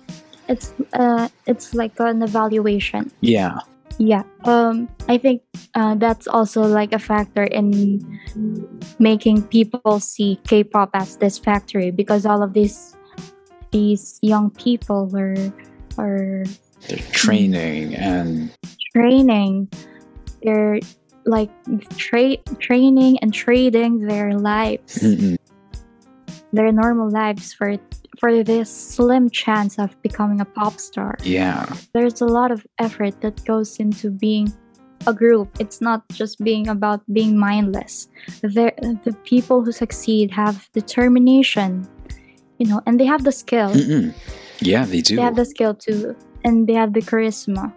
[0.47, 3.59] it's uh it's like an evaluation Yeah,
[3.99, 5.41] Yeah, um, I think
[5.75, 7.99] uh, that's also like a factor in
[8.99, 12.93] making people see K-pop as this factory because all of these
[13.71, 15.35] these young people were
[15.97, 16.45] are
[16.87, 18.53] they're training and
[18.95, 19.67] training.
[20.45, 20.79] They're
[21.27, 21.51] like
[21.97, 25.37] tra- training and trading their lives, Mm-mm.
[26.53, 27.77] their normal lives for
[28.17, 31.17] for this slim chance of becoming a pop star.
[31.21, 31.69] Yeah.
[31.93, 34.51] There's a lot of effort that goes into being
[35.05, 35.49] a group.
[35.59, 38.09] It's not just being about being mindless.
[38.41, 41.87] There, the people who succeed have determination,
[42.57, 43.69] you know, and they have the skill.
[43.69, 44.13] Mm-mm.
[44.59, 45.17] Yeah, they do.
[45.17, 47.71] They have the skill too, and they have the charisma.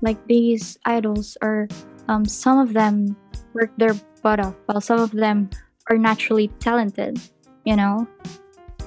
[0.00, 1.66] Like these idols are,
[2.08, 3.16] um, some of them
[3.54, 5.50] work their butt off, while some of them
[5.90, 7.20] are naturally talented.
[7.64, 8.08] You know,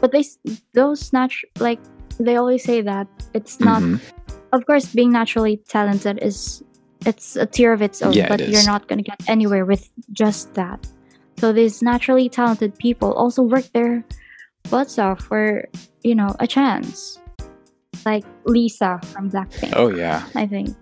[0.01, 0.23] but they
[0.73, 1.79] those natural like
[2.19, 3.81] they always say that it's not.
[3.81, 4.01] Mhm.
[4.53, 6.61] Of course, being naturally talented is
[7.05, 8.49] it's a tier of its own, Yeah, but is.
[8.51, 10.85] you're not gonna get anywhere with just that.
[11.37, 14.03] So these naturally talented people also work their
[14.69, 15.65] butts off for
[16.03, 17.17] you know a chance.
[18.05, 20.25] Like Lisa from Blackpink, Oh yeah.
[20.35, 20.73] I think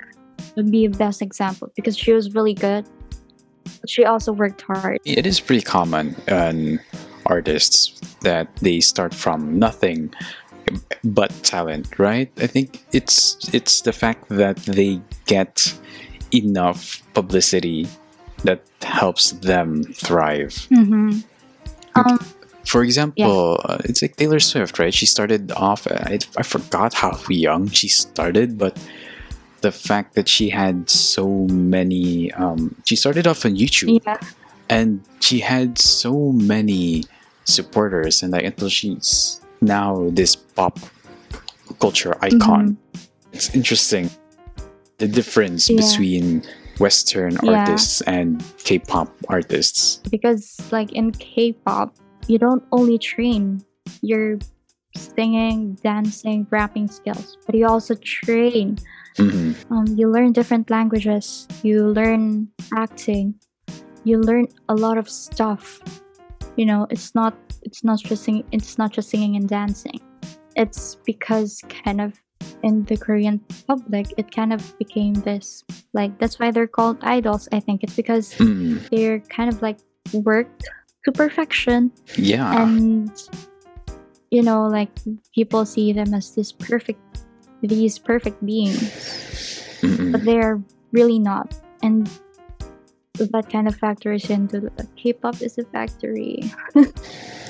[0.56, 2.86] would be a best example because she was really good,
[3.82, 5.00] but she also worked hard.
[5.06, 6.80] It is pretty common in
[7.26, 10.14] artists that they start from nothing
[11.04, 12.32] but talent, right?
[12.38, 15.74] I think it's it's the fact that they get
[16.32, 17.88] enough publicity
[18.44, 20.54] that helps them thrive.
[20.72, 21.20] Mm-hmm.
[21.96, 22.20] Um,
[22.66, 24.94] For example, uh, it's like Taylor Swift, right?
[24.94, 28.78] She started off, I, I forgot how young she started, but
[29.62, 34.18] the fact that she had so many, um, she started off on YouTube yeah,
[34.70, 37.04] and she had so many
[37.46, 40.80] supporters, and like until she's now this pop
[41.80, 42.78] culture icon.
[43.34, 44.10] It's interesting
[44.98, 45.78] the difference Yeah.
[45.82, 46.44] between
[46.80, 47.52] Western Yeah.
[47.64, 50.00] artists and K-pop artists.
[50.12, 51.96] because like in K-pop,
[52.28, 53.62] you don't only train
[54.02, 54.40] your
[54.96, 58.78] singing, dancing, rapping skills, but you also train.
[59.20, 59.56] Mhm.
[59.70, 61.48] Um, you learn different languages.
[61.64, 63.36] You learn acting.
[64.04, 65.80] You learn a lot of stuff.
[66.56, 68.46] You know, it's not it's not just singing.
[68.52, 70.00] It's not just singing and dancing.
[70.56, 72.16] It's because kind of
[72.64, 75.64] in the Korean public, it kind of became this
[75.94, 77.48] like that's why they're called idols.
[77.52, 79.80] I think it's because Mm, they're kind of like
[80.14, 80.64] worked
[81.06, 82.52] to perfection yeah.
[82.66, 83.08] and
[84.32, 84.92] you know like
[85.34, 87.00] people see them as this perfect
[87.62, 88.92] these perfect beings.
[89.82, 90.12] Mm-mm.
[90.12, 91.56] but they're really not.
[91.82, 92.10] And
[93.14, 96.52] that kind of factors into the k-pop is a factory.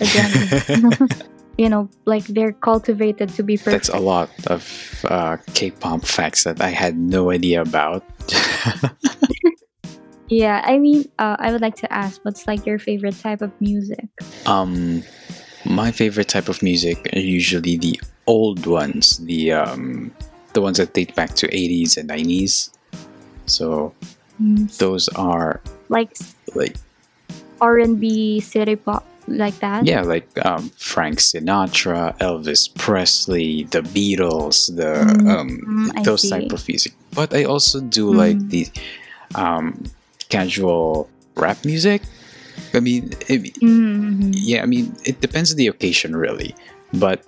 [0.01, 1.07] Again
[1.60, 3.88] you know like they're cultivated to be perfect.
[3.88, 8.03] That's a lot of uh, K-pop facts that I had no idea about.
[10.30, 13.51] yeah i mean uh, i would like to ask what's like your favorite type of
[13.60, 14.05] music?
[14.45, 15.01] Um,
[15.66, 17.99] my favorite type of music are usually the
[18.30, 20.13] old ones, the um,
[20.53, 22.69] the ones that date back to 80s and 90s.
[23.49, 23.93] So
[24.39, 25.59] Mm, those are
[25.89, 26.15] like
[26.55, 26.77] like
[27.59, 35.05] r&b city pop like that yeah, like um, Frank Sinatra, Elvis Presley, the Beatles, the
[35.05, 35.49] Mm, um,
[35.91, 36.30] mm, those see.
[36.30, 36.93] type of music.
[37.13, 38.49] But I also do like Mm.
[38.49, 38.63] the
[39.36, 39.84] um,
[40.30, 42.01] casual rap music.
[42.73, 44.34] I mean, it, Mhm.
[44.34, 46.55] yeah, I mean, it depends on the occasion, really.
[46.93, 47.23] But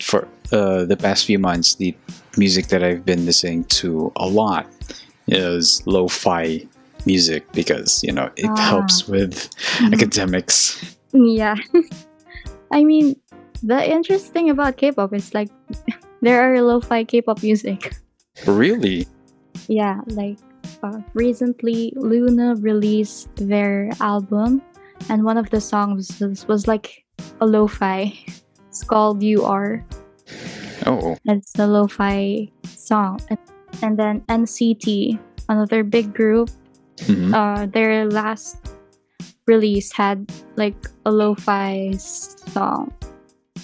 [0.00, 1.94] for uh, the past few months, the
[2.36, 4.66] music that I've been listening to a lot
[5.26, 6.66] is lo-fi
[7.06, 8.56] music because you know it Ah.
[8.70, 9.48] helps with
[9.78, 9.94] Mhm.
[9.94, 10.78] academics.
[11.12, 11.56] Yeah.
[12.72, 13.14] I mean,
[13.62, 15.48] the interesting about K-pop is like
[16.22, 17.94] there are lo-fi K-pop music.
[18.46, 19.06] Really?
[19.68, 20.38] Yeah, like
[20.82, 24.60] uh, recently Loona released their album
[25.08, 27.04] and one of the songs was, was like
[27.40, 28.12] a lo-fi.
[28.76, 29.80] It's called You Are.
[30.84, 33.24] Oh, It's the lo-fi song.
[33.80, 35.16] And then NCT,
[35.48, 36.50] another big group,
[37.08, 37.32] mhm.
[37.32, 38.60] uh, their last
[39.48, 40.76] release had like
[41.06, 42.92] a lo-fi song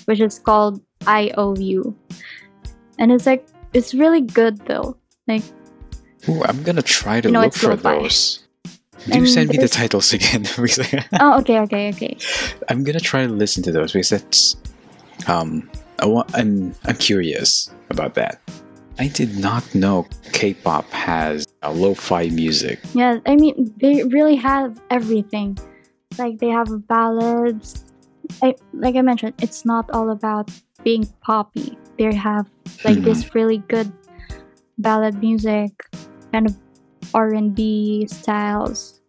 [0.06, 0.80] which is called
[1.10, 1.90] i owe you
[3.00, 3.44] and it's like
[3.74, 5.42] it's really good though like
[6.28, 7.98] Ooh, I'm gonna try to You know, look for lo-fi.
[7.98, 8.46] those.
[9.10, 10.46] Do And send me the titles again?
[11.20, 12.16] oh okay okay okay
[12.70, 14.54] I'm gonna try to listen to those because that's
[15.28, 15.68] um
[15.98, 18.40] I wa- I'm I'm curious about that.
[18.98, 22.80] I did not know K-pop has a lo-fi music.
[22.94, 25.56] yeah i mean they really have everything
[26.18, 27.86] like they have ballads
[28.42, 30.50] I, like i mentioned it's not all about
[30.84, 32.50] being poppy they have
[32.84, 33.04] like Mhm.
[33.06, 33.92] this really good
[34.76, 35.70] ballad music
[36.34, 36.58] kind of
[37.14, 39.00] r&b styles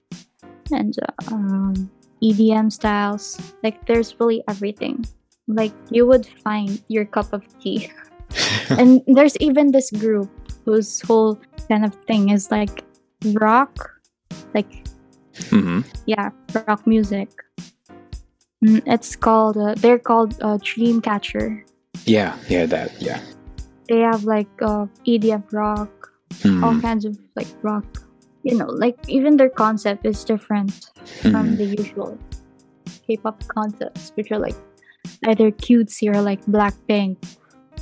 [0.72, 1.90] and uh, um,
[2.22, 5.04] edm styles like there's really everything
[5.48, 7.92] like you would find your cup of tea
[8.70, 10.30] and there's even this group
[10.66, 11.40] whose whole
[11.70, 12.84] kind of thing is like
[13.36, 13.92] rock
[14.54, 14.86] like
[15.50, 16.30] hmm yeah,
[16.68, 17.30] rock music.
[18.64, 19.58] Mm, it's called.
[19.58, 21.64] Uh, they're called uh, Dreamcatcher.
[22.06, 23.20] Yeah, yeah, that, yeah.
[23.90, 26.12] They have like uh, EDM rock,
[26.62, 27.86] all Mhm, kinds of like rock.
[28.44, 30.72] You know, like even their concept is different
[31.32, 31.58] from mhm.
[31.58, 32.18] the usual
[33.08, 34.56] K-pop concepts, which are like
[35.26, 37.18] either cutesy or like Blackpink,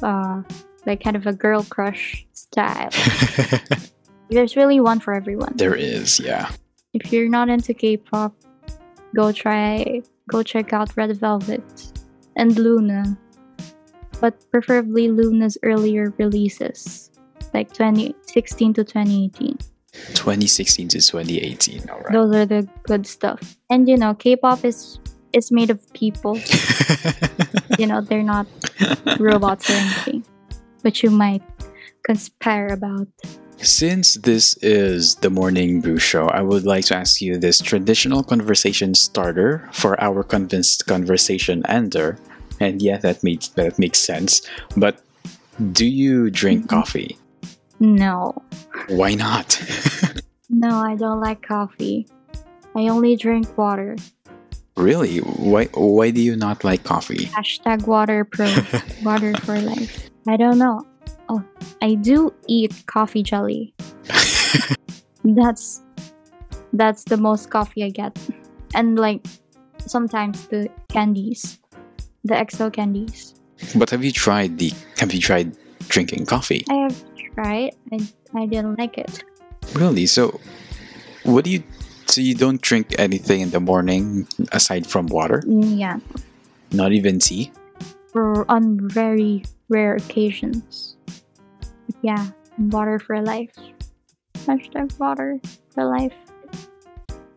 [0.01, 0.43] uh,
[0.85, 2.89] like kind of a girl crush style.
[4.30, 5.53] There's really one for everyone.
[5.57, 6.51] there is, yeah.
[6.93, 8.34] If you're not into K-pop,
[9.15, 11.99] go try, go check out Red Velvet
[12.35, 13.18] and Loona,
[14.22, 17.11] but preferably Loona's earlier releases,
[17.53, 19.57] like 2016 to 2018.
[19.91, 22.13] 2016 to 2018, all right.
[22.13, 23.57] Those are the good stuff.
[23.69, 24.99] And you know, K-pop is
[25.33, 26.37] is made of people.
[27.79, 28.47] you know, they're not
[29.19, 30.25] robots or anything,
[30.83, 31.41] but you might
[32.03, 33.07] conspire about.
[33.57, 38.23] Since this is the Morning Brew Show, I would like to ask you this traditional
[38.23, 42.17] conversation starter for our convinced conversation ender.
[42.59, 44.41] And yeah, that makes that makes sense.
[44.75, 45.01] But
[45.73, 46.69] do you drink Mhm.
[46.69, 47.17] coffee?
[47.79, 48.33] No,
[48.89, 49.61] Why not?
[50.49, 52.07] no, I don't like coffee.
[52.75, 53.95] I only drink water.
[54.77, 55.19] Really?
[55.19, 57.26] Why why do you not like coffee?
[57.27, 58.48] Hashtag water pro.
[59.03, 60.10] water for life.
[60.27, 60.85] I don't know.
[61.30, 61.43] Oh,
[61.81, 63.73] I do eat coffee jelly.
[65.23, 65.81] That's
[66.73, 68.18] that's the most coffee I get.
[68.73, 69.26] And like
[69.85, 71.60] sometimes the candies.
[72.23, 73.34] The XO candies.
[73.76, 75.57] but have you tried the have you tried
[75.89, 76.64] drinking coffee?
[76.69, 77.03] I have
[77.35, 79.23] tried and I didn't like it.
[79.73, 80.06] Really?
[80.06, 80.39] So
[81.23, 81.64] what do you
[82.11, 85.43] so you don't drink anything in the morning aside from water?
[85.47, 85.99] Yeah.
[86.71, 87.51] Not even tea?
[88.11, 90.95] For on very rare occasions.
[91.07, 92.27] But yeah.
[92.57, 93.55] And water for life.
[94.43, 95.39] Hashtag water
[95.73, 96.13] for life.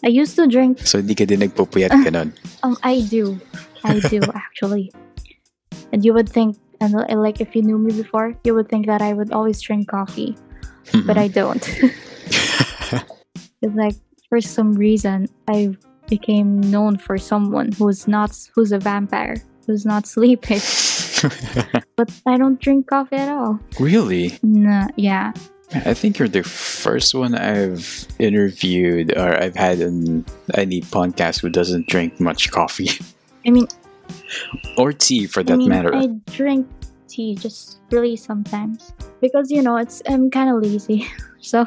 [0.04, 2.34] I used to drink So hindi ka din nagpupuyat ganun?
[2.62, 3.40] Um, I do.
[3.86, 4.92] I do actually.
[5.92, 8.90] And you would think, and uh, like if you knew me before, you would think
[8.90, 10.34] that I would always drink coffee,
[11.06, 11.62] but I don't.
[13.62, 13.94] it's like
[14.34, 15.76] for some reason I
[16.08, 20.58] became known for someone who's not who's a vampire, who's not sleeping.
[21.96, 23.60] But I don't drink coffee at all.
[23.78, 24.36] really?
[24.42, 25.32] Nah, yeah.
[25.86, 31.48] I think you're the first one I've interviewed or I've had in any podcast who
[31.48, 32.90] doesn't drink much coffee
[33.46, 33.68] I mean,
[34.76, 35.94] or tea for I that mean, matter.
[35.94, 36.66] I drink
[37.06, 41.06] tea just really sometimes because you know it's I'm kind of lazy,
[41.40, 41.64] so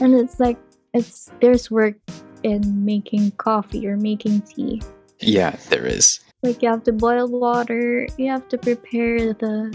[0.00, 0.56] and it's like
[0.94, 1.94] it's there's work
[2.42, 4.82] in making coffee or making tea
[5.20, 6.18] yeah, there is.
[6.42, 9.70] like you have to boil water you have to prepare the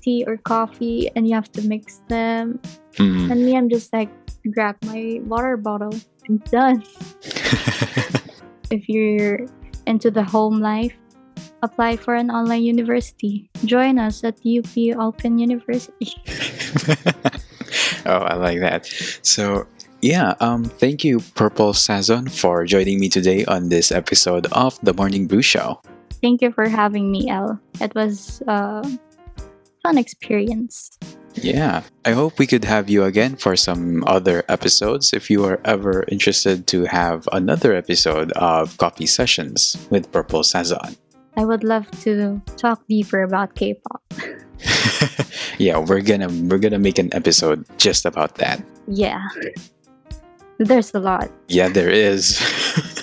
[0.00, 2.60] tea or coffee and you have to mix them
[2.96, 3.28] Mm.
[3.30, 4.08] and me i'm just like
[4.54, 5.92] grab my water bottle
[6.28, 6.80] and done
[8.70, 9.44] if you're
[9.86, 10.94] into the home life
[11.62, 16.08] apply for an online university join us at up open university
[18.06, 18.86] oh, I like that.
[19.22, 19.66] So,
[20.06, 24.94] yeah, um, thank you, Purple Sazon, for joining me today on this episode of the
[24.94, 25.82] Morning Brew Show.
[26.22, 28.80] thank you for having me el it was a
[29.82, 30.96] fun experience
[31.36, 35.60] Yeah, I hope we could have you again for some other episodes if you are
[35.68, 40.96] ever interested to have another episode of Coffee Sessions with Purple Sazon.
[41.36, 44.00] I would love to talk deeper about K-pop.
[45.60, 48.64] yeah, we're gonna we're gonna make an episode just about that.
[48.88, 49.20] Yeah.
[50.58, 51.30] There's a lot.
[51.48, 52.38] Yeah, there is.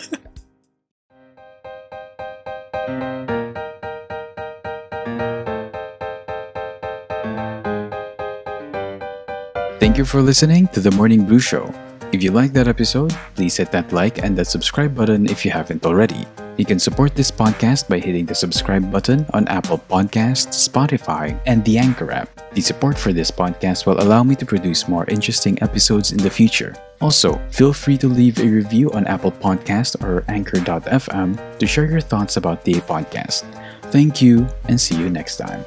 [9.80, 11.72] Thank you for listening to the Morning Brew Show.
[12.12, 15.52] If you like that episode, please hit that like and that subscribe button if you
[15.52, 16.26] haven't already.
[16.58, 21.66] You can support this podcast by hitting the subscribe button on Apple Podcasts, Spotify, and
[21.66, 22.30] the Anchor app.
[22.54, 26.30] The support for this podcast will allow me to produce more interesting episodes in the
[26.30, 26.76] future.
[27.02, 32.02] Also, feel free to leave a review on Apple Podcast or Anchor.fm to share your
[32.02, 33.44] thoughts about the podcast.
[33.92, 35.66] Thank you and see you next time.